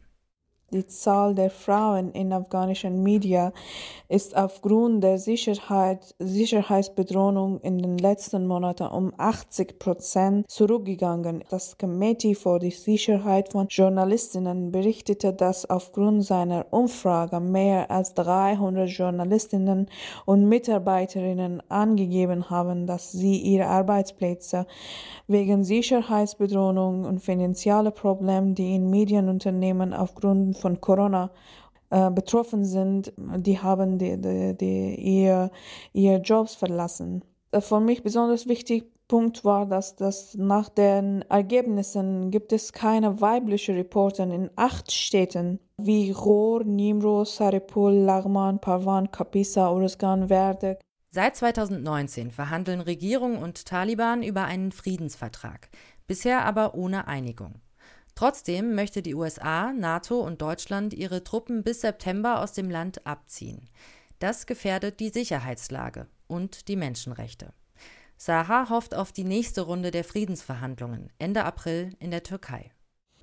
[0.70, 3.52] Die Zahl der Frauen in afghanischen Medien
[4.10, 11.42] ist aufgrund der Sicherheit, Sicherheitsbedrohung in den letzten Monaten um 80 Prozent zurückgegangen.
[11.48, 18.90] Das Committee für die Sicherheit von Journalistinnen berichtete, dass aufgrund seiner Umfrage mehr als 300
[18.90, 19.88] Journalistinnen
[20.26, 24.66] und Mitarbeiterinnen angegeben haben, dass sie ihre Arbeitsplätze
[25.28, 31.30] wegen Sicherheitsbedrohung und finanzieller Probleme, die in Medienunternehmen aufgrund von Corona
[31.90, 35.50] äh, betroffen sind, die haben die, die, die, ihr,
[35.94, 37.24] ihr Jobs verlassen.
[37.50, 43.22] Äh, für mich besonders wichtig Punkt war, dass, dass nach den Ergebnissen gibt es keine
[43.22, 50.78] weibliche Reporterin in acht Städten wie Rohr, Nimro, Saripul, Lagman, Parwan, Kapisa, Uruzgan, Verde.
[51.10, 55.70] Seit 2019 verhandeln Regierung und Taliban über einen Friedensvertrag,
[56.06, 57.62] bisher aber ohne Einigung.
[58.18, 63.70] Trotzdem möchte die USA, NATO und Deutschland ihre Truppen bis September aus dem Land abziehen.
[64.18, 67.52] Das gefährdet die Sicherheitslage und die Menschenrechte.
[68.16, 72.72] Saha hofft auf die nächste Runde der Friedensverhandlungen Ende April in der Türkei.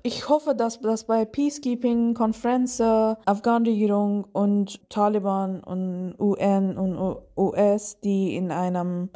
[0.02, 8.50] Ich hoffe, dass, dass bei Peacekeeping-Konferenzen Afghan-Regierung und Taliban und UN und US, die in
[8.50, 9.10] einem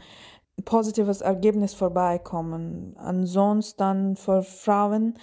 [0.67, 2.95] positives Ergebnis vorbeikommen.
[2.99, 5.19] Ansonsten für Frauen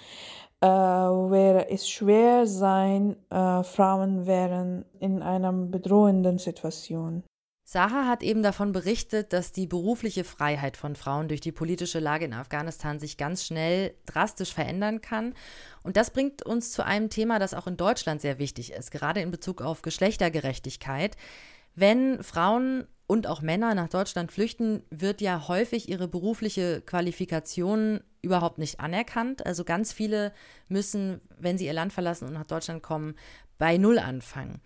[0.60, 7.22] äh, wäre es schwer sein, äh, Frauen wären in einer bedrohenden Situation.
[7.70, 12.24] Saha hat eben davon berichtet, dass die berufliche Freiheit von Frauen durch die politische Lage
[12.24, 15.34] in Afghanistan sich ganz schnell drastisch verändern kann.
[15.82, 19.20] Und das bringt uns zu einem Thema, das auch in Deutschland sehr wichtig ist, gerade
[19.20, 21.18] in Bezug auf Geschlechtergerechtigkeit.
[21.74, 28.58] Wenn Frauen und auch Männer nach Deutschland flüchten, wird ja häufig ihre berufliche Qualifikation überhaupt
[28.58, 29.44] nicht anerkannt.
[29.46, 30.32] Also ganz viele
[30.68, 33.14] müssen, wenn sie ihr Land verlassen und nach Deutschland kommen,
[33.56, 34.60] bei Null anfangen.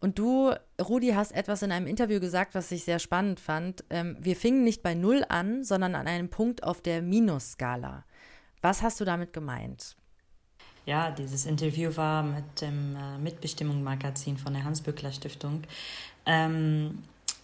[0.00, 3.82] Und du, Rudi, hast etwas in einem Interview gesagt, was ich sehr spannend fand.
[3.90, 8.04] Ähm, wir fingen nicht bei Null an, sondern an einem Punkt auf der Minusskala.
[8.62, 9.96] Was hast du damit gemeint?
[10.86, 15.64] Ja, dieses Interview war mit dem äh, Mitbestimmung-Magazin von der Hans-Böckler Stiftung.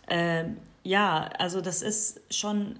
[0.09, 2.79] Ähm, äh, ja, also das ist schon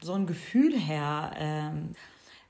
[0.00, 1.94] so ein Gefühl her, äh,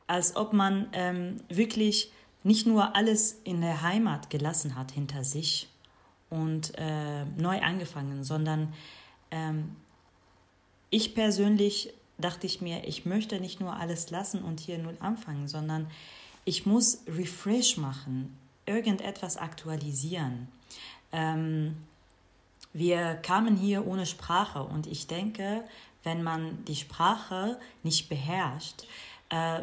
[0.06, 5.68] als ob man ähm, wirklich nicht nur alles in der Heimat gelassen hat hinter sich,
[6.34, 8.72] und äh, neu angefangen, sondern
[9.30, 9.76] ähm,
[10.90, 15.46] ich persönlich dachte ich mir, ich möchte nicht nur alles lassen und hier null anfangen,
[15.46, 15.88] sondern
[16.44, 20.48] ich muss refresh machen, irgendetwas aktualisieren.
[21.12, 21.76] Ähm,
[22.74, 25.64] wir kamen hier ohne Sprache und ich denke,
[26.02, 28.84] wenn man die Sprache nicht beherrscht,
[29.30, 29.62] äh,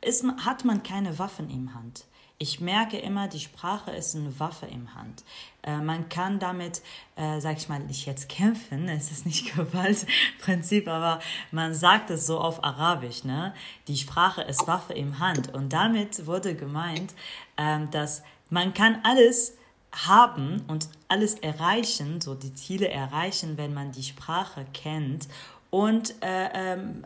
[0.00, 2.04] ist, hat man keine Waffen im Hand.
[2.40, 5.24] Ich merke immer, die Sprache ist eine Waffe im Hand.
[5.62, 6.82] Äh, man kann damit,
[7.16, 12.26] äh, sag ich mal, nicht jetzt kämpfen, es ist nicht Gewaltprinzip, aber man sagt es
[12.26, 13.54] so auf Arabisch, ne?
[13.88, 15.52] Die Sprache ist Waffe im Hand.
[15.52, 17.12] Und damit wurde gemeint,
[17.56, 19.57] äh, dass man kann alles
[19.92, 25.28] haben und alles erreichen, so die Ziele erreichen, wenn man die Sprache kennt
[25.70, 27.04] und äh, ähm,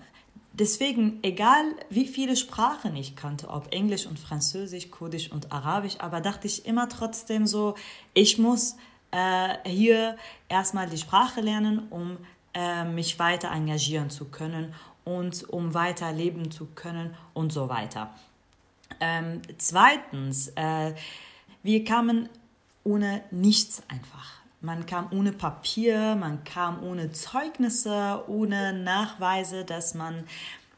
[0.54, 6.20] Deswegen, egal wie viele Sprachen ich kannte, ob Englisch und Französisch, Kurdisch und Arabisch, aber
[6.20, 7.74] dachte ich immer trotzdem so,
[8.12, 8.76] ich muss
[9.12, 10.18] äh, hier
[10.50, 12.18] erstmal die Sprache lernen, um
[12.52, 18.10] äh, mich weiter engagieren zu können und um weiter leben zu können und so weiter.
[19.00, 20.94] Ähm, zweitens, äh,
[21.62, 22.28] wir kamen
[22.84, 24.42] ohne nichts einfach.
[24.60, 30.24] Man kam ohne Papier, man kam ohne Zeugnisse, ohne Nachweise, dass man,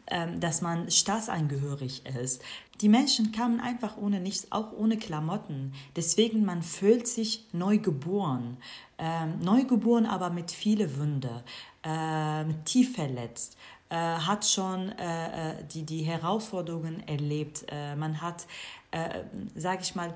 [0.06, 2.42] ähm, dass man staatsangehörig ist.
[2.80, 5.74] Die Menschen kamen einfach ohne nichts, auch ohne Klamotten.
[5.96, 8.56] Deswegen man fühlt sich neugeboren.
[8.98, 11.44] Ähm, neugeboren, aber mit viele Wunde,
[11.82, 13.56] äh, tief verletzt
[13.90, 17.64] äh, hat schon äh, äh, die, die Herausforderungen erlebt.
[17.68, 18.46] Äh, man hat,
[18.90, 19.22] äh,
[19.54, 20.14] sage ich mal,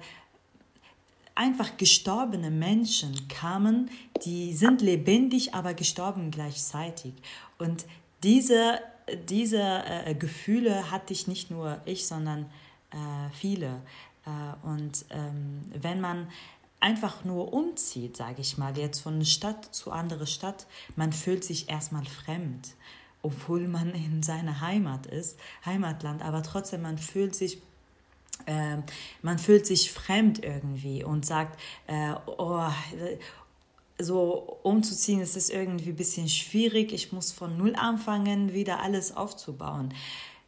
[1.39, 3.91] einfach gestorbene Menschen kamen,
[4.25, 7.15] die sind lebendig, aber gestorben gleichzeitig.
[7.59, 7.87] Und
[8.25, 8.81] diese,
[9.29, 12.47] diese äh, Gefühle hatte ich nicht nur ich, sondern
[12.91, 13.83] äh, viele.
[14.27, 16.29] Äh, und ähm, wenn man
[16.81, 21.69] einfach nur umzieht, sage ich mal, jetzt von Stadt zu andere Stadt, man fühlt sich
[21.69, 22.75] erstmal fremd,
[23.23, 27.63] obwohl man in seiner Heimat ist, Heimatland, aber trotzdem man fühlt sich
[28.47, 28.79] äh,
[29.23, 32.69] man fühlt sich fremd irgendwie und sagt, äh, oh,
[33.99, 39.17] so umzuziehen ist es irgendwie ein bisschen schwierig, ich muss von null anfangen, wieder alles
[39.17, 39.93] aufzubauen.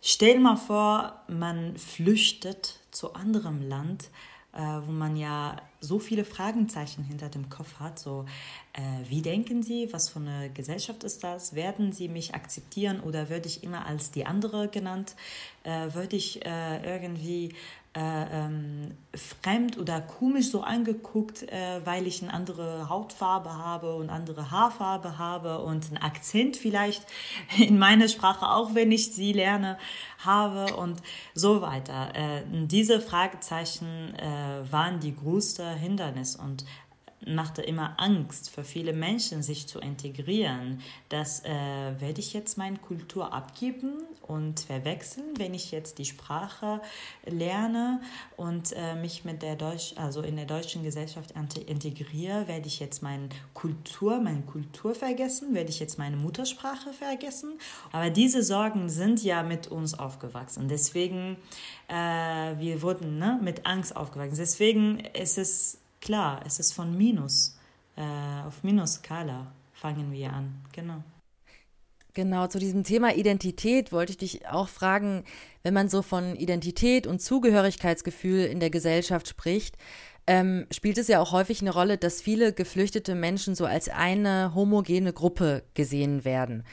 [0.03, 4.09] Stell mal vor, man flüchtet zu anderem Land,
[4.53, 7.99] äh, wo man ja so viele Fragenzeichen hinter dem Kopf hat.
[7.99, 8.25] So,
[8.73, 9.93] äh, wie denken Sie?
[9.93, 11.55] Was für eine Gesellschaft ist das?
[11.55, 15.17] Werden Sie mich akzeptieren oder würde ich immer als die andere genannt?
[15.65, 17.55] Äh, würde ich äh, irgendwie
[17.93, 24.11] äh, ähm, fremd oder komisch so angeguckt, äh, weil ich eine andere Hautfarbe habe und
[24.11, 27.05] andere Haarfarbe habe und einen Akzent vielleicht
[27.59, 29.77] in meiner Sprache, auch wenn ich sie lerne,
[30.25, 31.03] habe und
[31.35, 32.15] so weiter.
[32.15, 36.65] Äh, diese Fragezeichen äh, waren die größte Hindernis und
[37.27, 40.81] machte immer Angst für viele Menschen, sich zu integrieren.
[41.09, 46.81] Das äh, werde ich jetzt meine Kultur abgeben und verwechseln, wenn ich jetzt die Sprache
[47.27, 48.01] lerne
[48.37, 51.35] und äh, mich mit der Deutsch, also in der deutschen Gesellschaft
[51.67, 57.59] integriere, werde ich jetzt meine Kultur, meine Kultur vergessen, werde ich jetzt meine Muttersprache vergessen.
[57.93, 60.69] Aber diese Sorgen sind ja mit uns aufgewachsen.
[60.69, 61.37] Deswegen,
[61.89, 64.37] äh, wir wurden ne, mit Angst aufgewachsen.
[64.39, 67.59] Deswegen ist es klar, es ist von Minus,
[67.97, 71.03] äh, auf Minusskala fangen wir an, genau.
[72.13, 75.25] Genau, zu diesem Thema Identität wollte ich dich auch fragen,
[75.63, 79.77] wenn man so von Identität und Zugehörigkeitsgefühl in der Gesellschaft spricht,
[80.27, 84.55] ähm, spielt es ja auch häufig eine Rolle, dass viele geflüchtete Menschen so als eine
[84.55, 86.65] homogene Gruppe gesehen werden.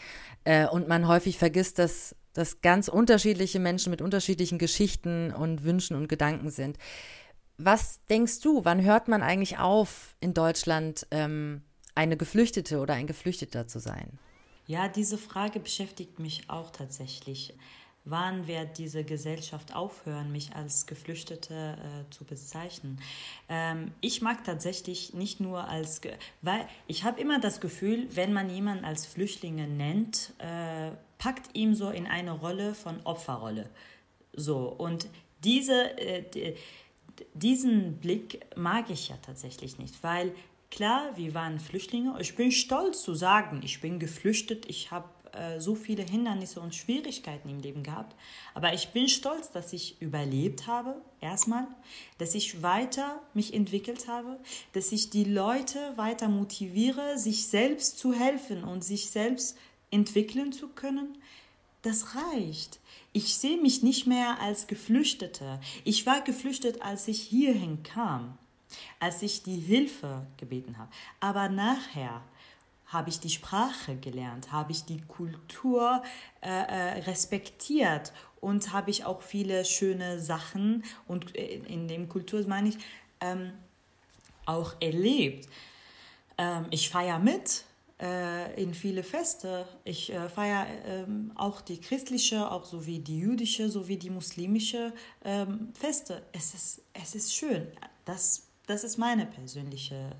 [0.43, 5.95] Äh, und man häufig vergisst, dass, dass ganz unterschiedliche Menschen mit unterschiedlichen Geschichten und Wünschen
[5.95, 6.77] und Gedanken sind.
[7.58, 11.62] Was denkst du, wann hört man eigentlich auf, in Deutschland ähm,
[11.96, 14.20] eine Geflüchtete oder ein Geflüchteter zu sein?
[14.67, 17.56] Ja, diese Frage beschäftigt mich auch tatsächlich.
[18.10, 23.02] Wann wird diese Gesellschaft aufhören, mich als Geflüchtete äh, zu bezeichnen?
[23.50, 26.00] Ähm, ich mag tatsächlich nicht nur als,
[26.41, 31.76] weil ich habe immer das Gefühl, wenn man jemanden als Flüchtlinge nennt, äh, packt ihm
[31.76, 33.70] so in eine Rolle von Opferrolle.
[34.34, 35.08] So und
[35.43, 36.56] diese, äh, die,
[37.34, 40.34] diesen Blick mag ich ja tatsächlich nicht, weil
[40.71, 42.15] klar, wir waren Flüchtlinge.
[42.19, 46.75] Ich bin stolz zu sagen, ich bin geflüchtet, ich habe äh, so viele Hindernisse und
[46.75, 48.15] Schwierigkeiten im Leben gehabt.
[48.53, 51.67] Aber ich bin stolz, dass ich überlebt habe, erstmal,
[52.17, 54.39] dass ich weiter mich entwickelt habe,
[54.73, 59.58] dass ich die Leute weiter motiviere, sich selbst zu helfen und sich selbst
[59.91, 61.17] entwickeln zu können.
[61.81, 62.79] Das reicht.
[63.13, 65.59] Ich sehe mich nicht mehr als Geflüchtete.
[65.83, 68.37] Ich war geflüchtet, als ich hierhin kam,
[68.99, 70.91] als ich die Hilfe gebeten habe.
[71.19, 72.21] Aber nachher,
[72.87, 76.01] habe ich die Sprache gelernt, habe ich die Kultur
[76.41, 82.45] äh, äh, respektiert und habe ich auch viele schöne Sachen und äh, in dem Kultur
[82.47, 82.77] meine ich
[83.19, 83.51] ähm,
[84.45, 85.49] auch erlebt.
[86.37, 87.65] Ähm, ich feiere mit
[87.99, 89.67] in viele Feste.
[89.83, 94.93] Ich äh, feiere ähm, auch die christliche, auch sowie die jüdische, sowie die muslimische
[95.25, 96.21] ähm, Feste.
[96.31, 97.65] Es ist, es ist schön.
[98.05, 100.12] Das, das ist meine persönliche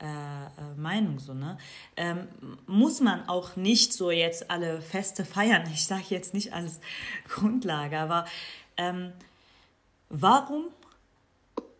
[0.00, 1.56] äh, äh, Meinung so, ne?
[1.96, 2.26] Ähm,
[2.66, 5.64] muss man auch nicht so jetzt alle Feste feiern.
[5.72, 6.80] Ich sage jetzt nicht als
[7.28, 8.26] Grundlage, aber
[8.76, 9.12] ähm,
[10.08, 10.64] warum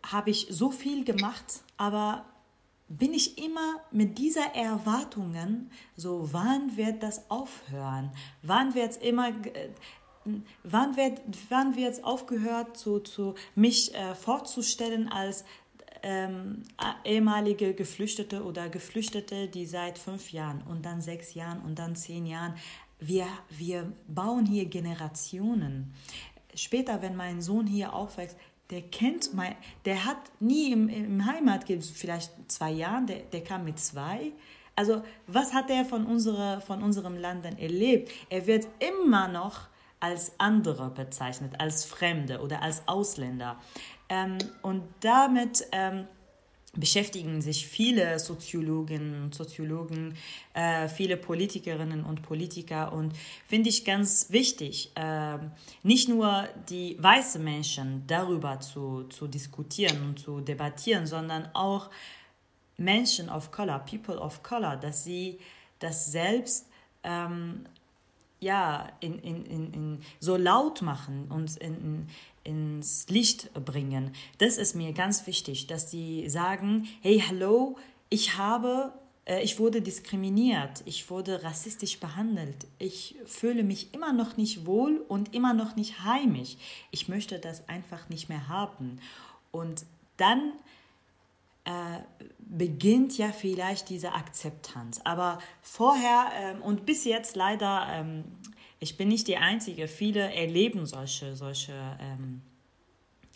[0.01, 2.25] habe ich so viel gemacht, aber
[2.87, 8.11] bin ich immer mit dieser Erwartungen, so wann wird das aufhören?
[8.43, 9.69] Wann wird es immer, äh,
[10.63, 15.45] wann wird, wann wird es aufgehört, zu, zu mich äh, vorzustellen als
[16.03, 16.61] ähm,
[17.03, 22.27] ehemalige Geflüchtete oder Geflüchtete, die seit fünf Jahren und dann sechs Jahren und dann zehn
[22.27, 22.53] Jahren,
[22.99, 25.93] wir, wir bauen hier Generationen.
[26.53, 28.37] Später, wenn mein Sohn hier aufwächst,
[28.69, 33.63] der kennt mein, der hat nie im, im Heimat, vielleicht zwei Jahren, der, der kam
[33.63, 34.31] mit zwei.
[34.75, 38.11] Also was hat er von, unserer, von unserem Land denn erlebt?
[38.29, 39.67] Er wird immer noch
[39.99, 43.57] als andere bezeichnet, als Fremde oder als Ausländer.
[44.09, 46.07] Ähm, und damit ähm,
[46.75, 50.15] beschäftigen sich viele Soziologen und Soziologen,
[50.53, 53.13] äh, viele Politikerinnen und Politiker und
[53.47, 55.37] finde ich ganz wichtig, äh,
[55.83, 61.89] nicht nur die weißen Menschen darüber zu, zu diskutieren und zu debattieren, sondern auch
[62.77, 65.39] Menschen of Color, People of Color, dass sie
[65.79, 66.67] das selbst
[67.03, 67.65] ähm,
[68.39, 72.07] ja, in, in, in, in, so laut machen und in,
[72.45, 74.11] ins Licht bringen.
[74.37, 77.77] Das ist mir ganz wichtig, dass die sagen, hey, hallo,
[78.09, 78.93] ich habe,
[79.25, 85.03] äh, ich wurde diskriminiert, ich wurde rassistisch behandelt, ich fühle mich immer noch nicht wohl
[85.07, 86.55] und immer noch nicht heimisch.
[86.91, 88.99] Ich möchte das einfach nicht mehr haben.
[89.51, 89.85] Und
[90.17, 90.53] dann
[91.65, 91.99] äh,
[92.37, 95.01] beginnt ja vielleicht diese Akzeptanz.
[95.03, 98.23] Aber vorher ähm, und bis jetzt leider ähm,
[98.79, 99.87] ich bin nicht die Einzige.
[99.87, 102.41] Viele erleben solche, solche, ähm,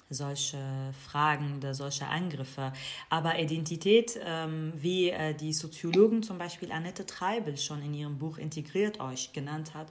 [0.10, 0.58] solche
[1.06, 2.74] Fragen solche Angriffe.
[3.10, 8.38] Aber Identität, ähm, wie äh, die Soziologin zum Beispiel Annette Treibel schon in ihrem Buch
[8.38, 9.88] Integriert euch genannt hat,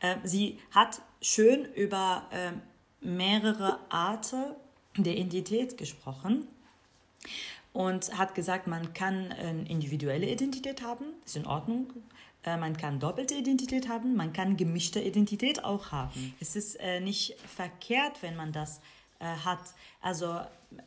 [0.00, 2.52] äh, sie hat schön über äh,
[3.06, 4.54] mehrere Arten
[4.96, 6.48] der Identität gesprochen
[7.72, 11.92] und hat gesagt, man kann eine individuelle Identität haben, ist in Ordnung.
[12.44, 16.34] Äh, man kann doppelte Identität haben, man kann gemischte Identität auch haben.
[16.40, 18.80] Es ist äh, nicht verkehrt, wenn man das
[19.18, 19.74] äh, hat.
[20.00, 20.40] Also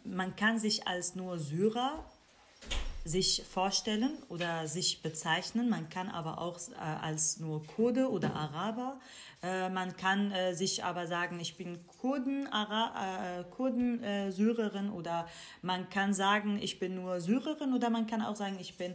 [0.04, 2.06] man kann sich als nur Syrer
[3.04, 5.70] sich vorstellen oder sich bezeichnen.
[5.70, 6.60] Man kann aber auch
[7.02, 9.00] als nur Kurde oder Araber.
[9.42, 15.28] Man kann sich aber sagen, ich bin Kurden, Ara Kurden Syrerin oder
[15.64, 18.94] man kann sagen, ich bin nur Syrerin oder man kann auch sagen, ich bin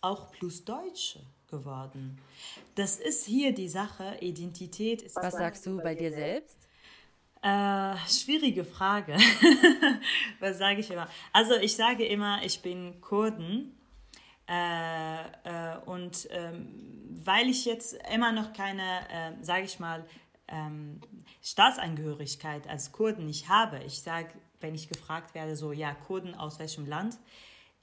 [0.00, 1.20] auch plus Deutsche
[1.58, 2.18] geworden.
[2.74, 5.16] Das ist hier die Sache, Identität ist.
[5.16, 6.58] Was sagst du bei dir selbst?
[7.42, 9.16] Äh, schwierige Frage.
[10.40, 11.08] Was sage ich immer?
[11.32, 13.76] Also ich sage immer, ich bin Kurden.
[14.48, 16.68] Äh, äh, und ähm,
[17.24, 20.04] weil ich jetzt immer noch keine, äh, sage ich mal,
[20.48, 21.00] ähm,
[21.42, 24.28] Staatsangehörigkeit als Kurden nicht habe, ich sage,
[24.60, 27.18] wenn ich gefragt werde, so, ja, Kurden aus welchem Land,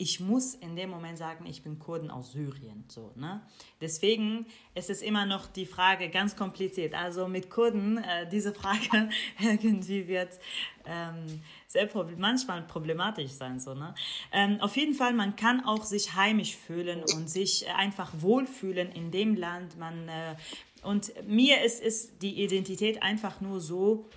[0.02, 2.86] ich muss in dem Moment sagen, ich bin Kurden aus Syrien.
[2.88, 3.40] So, ne?
[3.82, 6.96] Deswegen ist es immer noch die Frage ganz kompliziert.
[6.96, 10.40] Also mit Kurden, äh, diese Frage irgendwie wird
[10.86, 13.60] ähm, sehr problem manchmal problematisch sein.
[13.60, 13.94] So, ne?
[14.32, 19.12] Ähm, auf jeden Fall, man kann auch sich heimisch fühlen und sich einfach wohlfühlen in
[19.12, 19.78] dem Land.
[19.78, 20.36] Man, äh,
[20.82, 24.10] und mir ist, ist die Identität einfach nur so,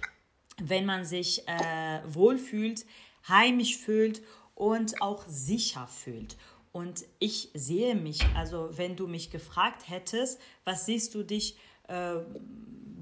[0.62, 2.86] wenn man sich äh, wohlfühlt,
[3.28, 4.22] heimisch fühlt
[4.54, 6.36] und auch sicher fühlt.
[6.72, 12.16] Und ich sehe mich, also wenn du mich gefragt hättest, was siehst du dich äh,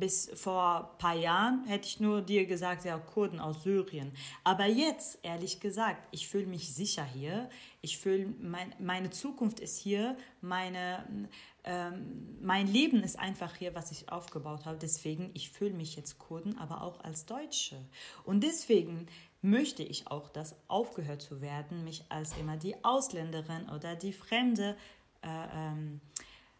[0.03, 4.11] bis vor ein paar Jahren, hätte ich nur dir gesagt, ja, Kurden aus Syrien.
[4.43, 7.49] Aber jetzt, ehrlich gesagt, ich fühle mich sicher hier.
[7.83, 11.29] Ich fühle, mein, meine Zukunft ist hier, meine,
[11.63, 14.77] ähm, mein Leben ist einfach hier, was ich aufgebaut habe.
[14.77, 17.77] Deswegen, ich fühle mich jetzt Kurden, aber auch als Deutsche.
[18.25, 19.07] Und deswegen
[19.43, 24.77] möchte ich auch, dass aufgehört zu werden, mich als immer die Ausländerin oder die Fremde
[25.23, 26.01] äh, ähm,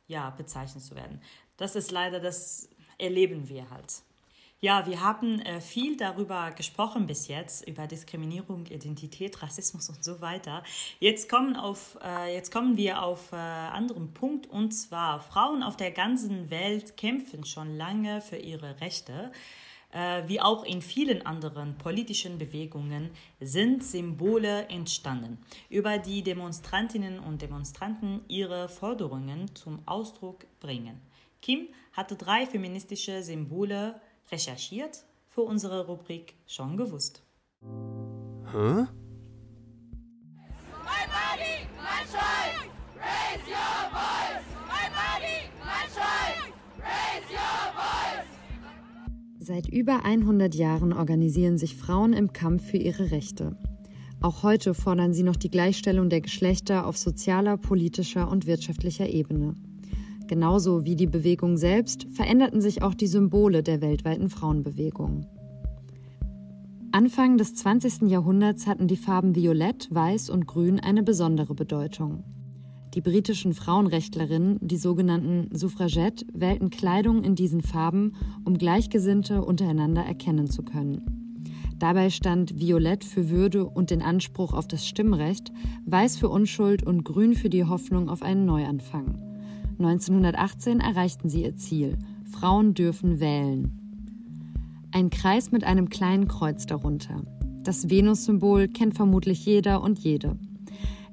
[0.09, 1.21] ja, bezeichnet zu werden.
[1.57, 2.69] Das ist leider, das
[2.99, 4.03] erleben wir halt.
[4.65, 10.21] Ja, wir haben äh, viel darüber gesprochen bis jetzt, über Diskriminierung, Identität, Rassismus und so
[10.21, 10.63] weiter.
[11.01, 15.77] Jetzt kommen, auf, äh, jetzt kommen wir auf äh, anderen Punkt und zwar Frauen auf
[15.77, 19.33] der ganzen Welt kämpfen schon lange für ihre Rechte
[19.93, 25.39] äh, wie auch in vielen anderen politischen Bewegungen sind Symbole entstanden,
[25.71, 31.01] über die Demonstrantinnen und Demonstranten ihre Forderungen zum Ausdruck bringen.
[31.41, 37.23] Kim hatte drei feministische Symbole recherchiert, für unsere Rubrik schon gewusst.
[37.63, 37.67] Hä?
[38.57, 38.87] My
[41.09, 42.69] body, my choice.
[42.99, 44.32] Raise your voice.
[49.45, 53.57] Seit über 100 Jahren organisieren sich Frauen im Kampf für ihre Rechte.
[54.21, 59.57] Auch heute fordern sie noch die Gleichstellung der Geschlechter auf sozialer, politischer und wirtschaftlicher Ebene.
[60.29, 65.27] Genauso wie die Bewegung selbst veränderten sich auch die Symbole der weltweiten Frauenbewegung.
[66.93, 68.03] Anfang des 20.
[68.03, 72.23] Jahrhunderts hatten die Farben Violett, Weiß und Grün eine besondere Bedeutung.
[72.95, 78.13] Die britischen Frauenrechtlerinnen, die sogenannten Suffragette, wählten Kleidung in diesen Farben,
[78.45, 81.01] um Gleichgesinnte untereinander erkennen zu können.
[81.79, 85.53] Dabei stand Violett für Würde und den Anspruch auf das Stimmrecht,
[85.87, 89.17] Weiß für Unschuld und Grün für die Hoffnung auf einen Neuanfang.
[89.79, 91.99] 1918 erreichten sie ihr Ziel.
[92.31, 93.73] Frauen dürfen wählen.
[94.93, 97.23] Ein Kreis mit einem kleinen Kreuz darunter.
[97.65, 100.37] Das Venus-Symbol kennt vermutlich jeder und jede.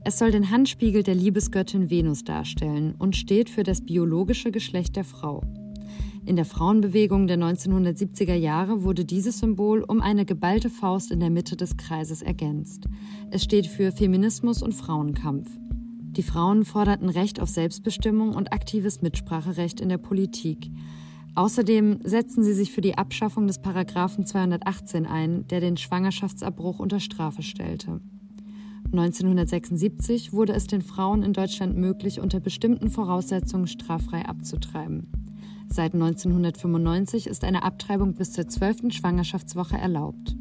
[0.06, 5.04] Es soll den Handspiegel der Liebesgöttin Venus darstellen und steht für das biologische Geschlecht der
[5.04, 5.44] Frau.
[6.26, 11.30] In der Frauenbewegung der 1970er Jahre wurde dieses Symbol um eine geballte Faust in der
[11.30, 12.86] Mitte des Kreises ergänzt.
[13.30, 15.50] Es steht für Feminismus und Frauenkampf.
[16.12, 20.72] Die Frauen forderten Recht auf Selbstbestimmung und aktives Mitspracherecht in der Politik.
[21.36, 27.00] Außerdem setzten sie sich für die Abschaffung des Paragraphen 218 ein, der den Schwangerschaftsabbruch unter
[27.00, 28.02] Strafe stellte.
[28.92, 35.08] 1976 wurde es den Frauen in Deutschland möglich, unter bestimmten Voraussetzungen straffrei abzutreiben.
[35.70, 38.92] Seit 1995 ist eine Abtreibung bis zur 12.
[38.92, 40.36] Schwangerschaftswoche erlaubt.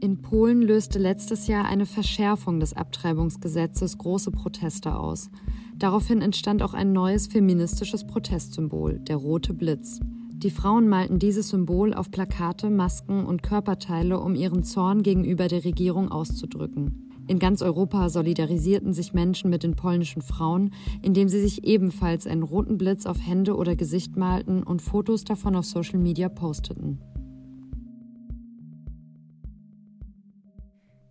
[0.00, 5.30] In Polen löste letztes Jahr eine Verschärfung des Abtreibungsgesetzes große Proteste aus.
[5.78, 10.00] Daraufhin entstand auch ein neues feministisches Protestsymbol, der rote Blitz.
[10.32, 15.64] Die Frauen malten dieses Symbol auf Plakate, Masken und Körperteile, um ihren Zorn gegenüber der
[15.64, 17.09] Regierung auszudrücken.
[17.30, 22.42] In ganz Europa solidarisierten sich Menschen mit den polnischen Frauen, indem sie sich ebenfalls einen
[22.42, 27.00] roten Blitz auf Hände oder Gesicht malten und Fotos davon auf Social Media posteten.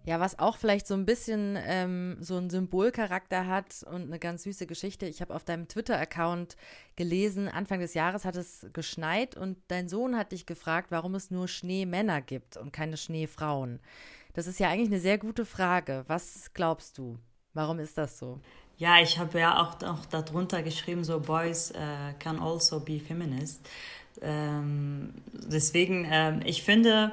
[0.05, 4.43] Ja, was auch vielleicht so ein bisschen ähm, so einen Symbolcharakter hat und eine ganz
[4.43, 5.05] süße Geschichte.
[5.05, 6.57] Ich habe auf deinem Twitter-Account
[6.97, 11.31] gelesen, Anfang des Jahres hat es geschneit und dein Sohn hat dich gefragt, warum es
[11.31, 13.79] nur Schneemänner gibt und keine Schneefrauen.
[14.39, 16.05] Das ist ja eigentlich eine sehr gute Frage.
[16.07, 17.19] Was glaubst du?
[17.53, 18.39] Warum ist das so?
[18.77, 23.67] Ja, ich habe ja auch, auch darunter geschrieben, so Boys uh, can also be feminist.
[24.21, 27.11] Ähm, deswegen, ähm, ich finde,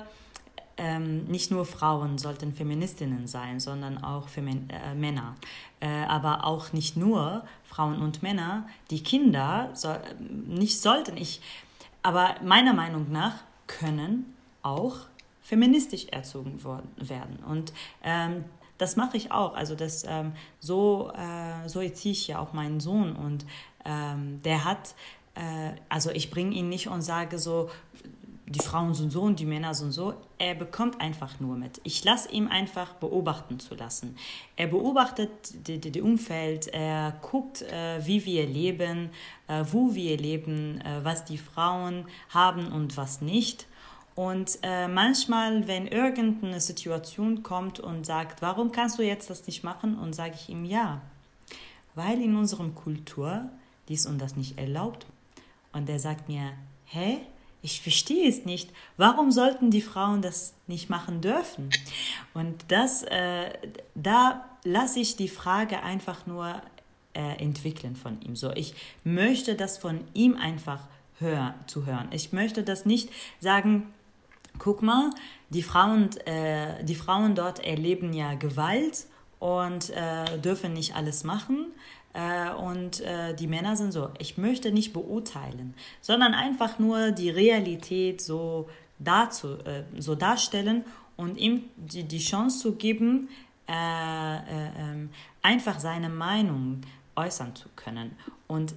[0.76, 5.34] ähm, nicht nur Frauen sollten Feministinnen sein, sondern auch Femin äh, Männer.
[5.80, 8.68] Äh, aber auch nicht nur Frauen und Männer.
[8.90, 11.40] Die Kinder so, nicht sollten ich,
[12.04, 13.34] aber meiner Meinung nach
[13.66, 15.08] können auch
[15.46, 17.38] feministisch erzogen worden, werden.
[17.48, 17.72] Und
[18.02, 18.44] ähm,
[18.78, 19.54] das mache ich auch.
[19.54, 23.46] Also das ähm, so äh, so erziehe ich ja auch meinen Sohn und
[23.84, 24.96] ähm, der hat
[25.34, 27.70] äh, also ich bringe ihn nicht und sage so
[28.48, 30.14] die Frauen sind so und die Männer sind so.
[30.38, 31.80] Er bekommt einfach nur mit.
[31.82, 34.16] Ich lasse ihm einfach beobachten zu lassen.
[34.54, 35.30] Er beobachtet
[35.64, 39.10] das Umfeld, er guckt, äh, wie wir leben,
[39.48, 43.66] äh, wo wir leben, äh, was die Frauen haben und was nicht.
[44.16, 49.62] Und äh, manchmal, wenn irgendeine Situation kommt und sagt, warum kannst du jetzt das nicht
[49.62, 49.96] machen?
[49.96, 51.00] Und sage ich ihm ja,
[51.94, 53.48] weil in unserer Kultur
[53.88, 55.06] dies und das nicht erlaubt.
[55.72, 56.52] Und er sagt mir,
[56.86, 57.20] hä?
[57.66, 58.70] ich verstehe es nicht.
[58.96, 61.70] Warum sollten die Frauen das nicht machen dürfen?
[62.32, 63.50] Und das, äh,
[63.96, 66.62] da lasse ich die Frage einfach nur
[67.12, 68.36] äh, entwickeln von ihm.
[68.36, 70.80] So, ich möchte das von ihm einfach
[71.18, 72.08] hör, zu hören.
[72.12, 73.10] Ich möchte das nicht
[73.40, 73.92] sagen,
[74.58, 75.10] guck mal,
[75.50, 79.06] die Frauen, äh, die Frauen dort erleben ja Gewalt
[79.38, 81.68] und äh, dürfen nicht alles machen.
[82.12, 84.10] Äh, und äh, die Männer sind so.
[84.18, 90.84] Ich möchte nicht beurteilen, sondern einfach nur die Realität so, dazu, äh, so darstellen
[91.16, 93.28] und ihm die, die Chance zu geben,
[93.68, 95.10] äh, äh, ähm,
[95.42, 96.80] einfach seine Meinung
[97.16, 98.16] äußern zu können.
[98.46, 98.74] Und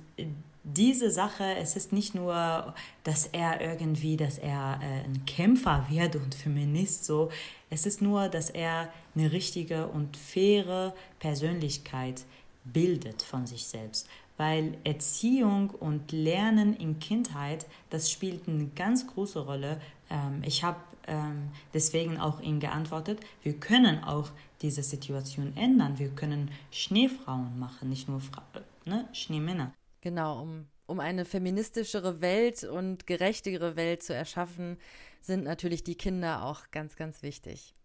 [0.63, 6.15] diese Sache, es ist nicht nur, dass er irgendwie, dass er äh, ein Kämpfer wird
[6.15, 7.29] und Feminist so,
[7.69, 12.23] es ist nur, dass er eine richtige und faire Persönlichkeit
[12.65, 14.07] bildet von sich selbst.
[14.37, 19.81] Weil Erziehung und Lernen in Kindheit, das spielt eine ganz große Rolle.
[20.09, 24.29] Ähm, ich habe ähm, deswegen auch ihm geantwortet, wir können auch
[24.61, 25.99] diese Situation ändern.
[25.99, 28.43] Wir können Schneefrauen machen, nicht nur Fra
[28.85, 29.07] ne?
[29.13, 29.73] Schneemänner.
[30.01, 34.77] Genau, um, um eine feministischere Welt und gerechtigere Welt zu erschaffen,
[35.21, 37.75] sind natürlich die Kinder auch ganz, ganz wichtig.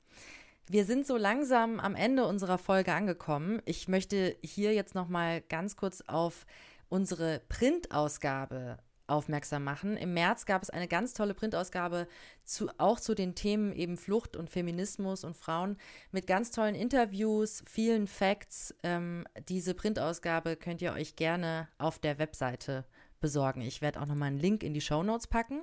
[0.66, 3.60] Wir sind so langsam am Ende unserer Folge angekommen.
[3.66, 6.46] Ich möchte hier jetzt noch mal ganz kurz auf
[6.88, 9.96] unsere Printausgabe aufmerksam machen.
[9.96, 12.07] Im März gab es eine ganz tolle Printausgabe
[12.44, 15.76] zu, auch zu den Themen eben Flucht und Feminismus und Frauen
[16.11, 18.74] mit ganz tollen Interviews, vielen Facts.
[18.82, 22.84] Ähm, diese Printausgabe könnt ihr euch gerne auf der Webseite
[23.20, 23.62] besorgen.
[23.62, 25.62] Ich werde auch noch mal einen Link in die Show Notes packen.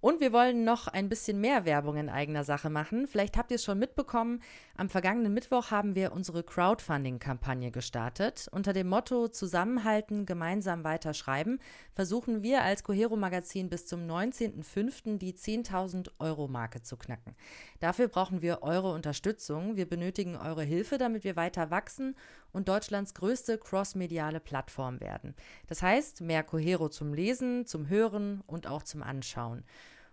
[0.00, 3.06] Und wir wollen noch ein bisschen mehr Werbung in eigener Sache machen.
[3.06, 4.42] Vielleicht habt ihr es schon mitbekommen.
[4.76, 8.46] Am vergangenen Mittwoch haben wir unsere Crowdfunding-Kampagne gestartet.
[8.52, 11.60] Unter dem Motto Zusammenhalten, gemeinsam weiterschreiben
[11.94, 15.16] versuchen wir als Cohero Magazin bis zum 19.05.
[15.18, 17.34] die 10.000 Euro Marke zu knacken.
[17.80, 19.76] Dafür brauchen wir eure Unterstützung.
[19.76, 22.14] Wir benötigen eure Hilfe, damit wir weiter wachsen
[22.56, 25.34] und Deutschlands größte crossmediale Plattform werden.
[25.66, 29.62] Das heißt, mehr Cohero zum Lesen, zum Hören und auch zum Anschauen.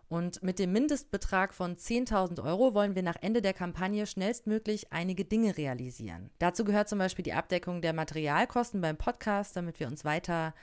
[0.09, 5.23] Und mit dem Mindestbetrag von 10.000 Euro wollen wir nach Ende der Kampagne schnellstmöglich einige
[5.23, 6.29] Dinge realisieren.
[6.37, 10.53] Dazu gehört zum Beispiel die Abdeckung der Materialkosten beim Podcast, damit wir uns weiter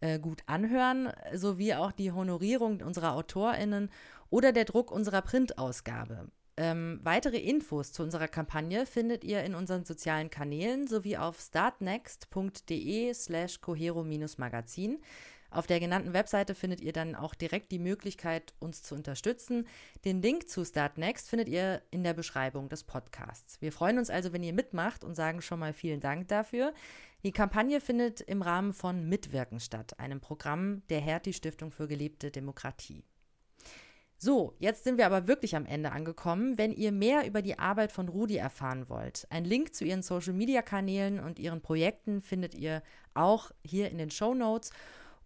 [0.00, 3.90] äh, gut anhören, sowie auch die Honorierung unserer AutorInnen
[4.30, 6.28] oder der Druck unserer Printausgabe.
[6.58, 13.12] Ähm, weitere Infos zu unserer Kampagne findet ihr in unseren sozialen Kanälen sowie auf startnext.de
[13.12, 14.98] slash cohero-magazin.
[15.50, 19.66] Auf der genannten Webseite findet ihr dann auch direkt die Möglichkeit, uns zu unterstützen.
[20.04, 23.60] Den Link zu Startnext findet ihr in der Beschreibung des Podcasts.
[23.60, 26.74] Wir freuen uns also, wenn ihr mitmacht und sagen schon mal vielen Dank dafür.
[27.22, 32.30] Die Kampagne findet im Rahmen von Mitwirken statt, einem Programm der Hertie Stiftung für gelebte
[32.30, 33.04] Demokratie.
[34.18, 36.56] So, jetzt sind wir aber wirklich am Ende angekommen.
[36.56, 41.20] Wenn ihr mehr über die Arbeit von Rudi erfahren wollt, einen Link zu ihren Social-Media-Kanälen
[41.20, 44.70] und ihren Projekten findet ihr auch hier in den Show Notes.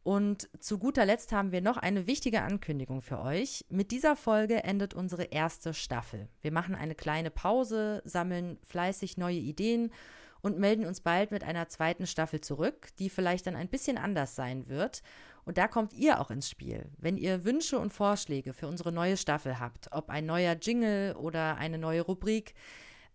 [0.03, 3.64] Und zu guter Letzt haben wir noch eine wichtige Ankündigung für euch.
[3.68, 6.28] Mit dieser Folge endet unsere erste Staffel.
[6.41, 9.93] Wir machen eine kleine Pause, sammeln fleißig neue Ideen
[10.41, 14.34] und melden uns bald mit einer zweiten Staffel zurück, die vielleicht dann ein bisschen anders
[14.34, 15.03] sein wird.
[15.51, 16.86] Und da kommt ihr auch ins Spiel.
[16.96, 21.57] Wenn ihr Wünsche und Vorschläge für unsere neue Staffel habt, ob ein neuer Jingle oder
[21.57, 22.55] eine neue Rubrik,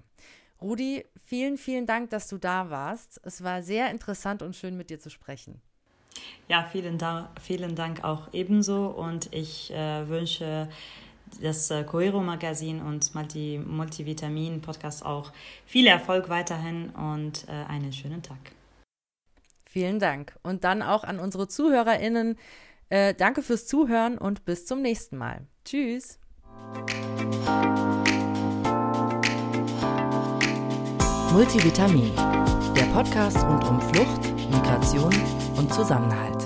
[0.61, 3.19] Rudi, vielen, vielen Dank, dass du da warst.
[3.25, 5.61] Es war sehr interessant und schön, mit dir zu sprechen.
[6.47, 10.69] Ja, vielen Dank, vielen Dank auch ebenso und ich äh, wünsche
[11.41, 15.31] das äh, Coero Magazin und Multi, Multivitamin Podcast auch
[15.65, 18.37] viel Erfolg weiterhin und äh, einen schönen Tag.
[19.65, 20.35] Vielen Dank.
[20.43, 22.37] Und dann auch an unsere ZuhörerInnen.
[22.89, 25.41] Äh, danke fürs Zuhören und bis zum nächsten Mal.
[25.65, 26.19] Tschüss.
[31.33, 32.15] Multivitamin,
[32.75, 35.13] der Podcast rund um Flucht, Migration
[35.57, 36.36] und Zusammenhalt.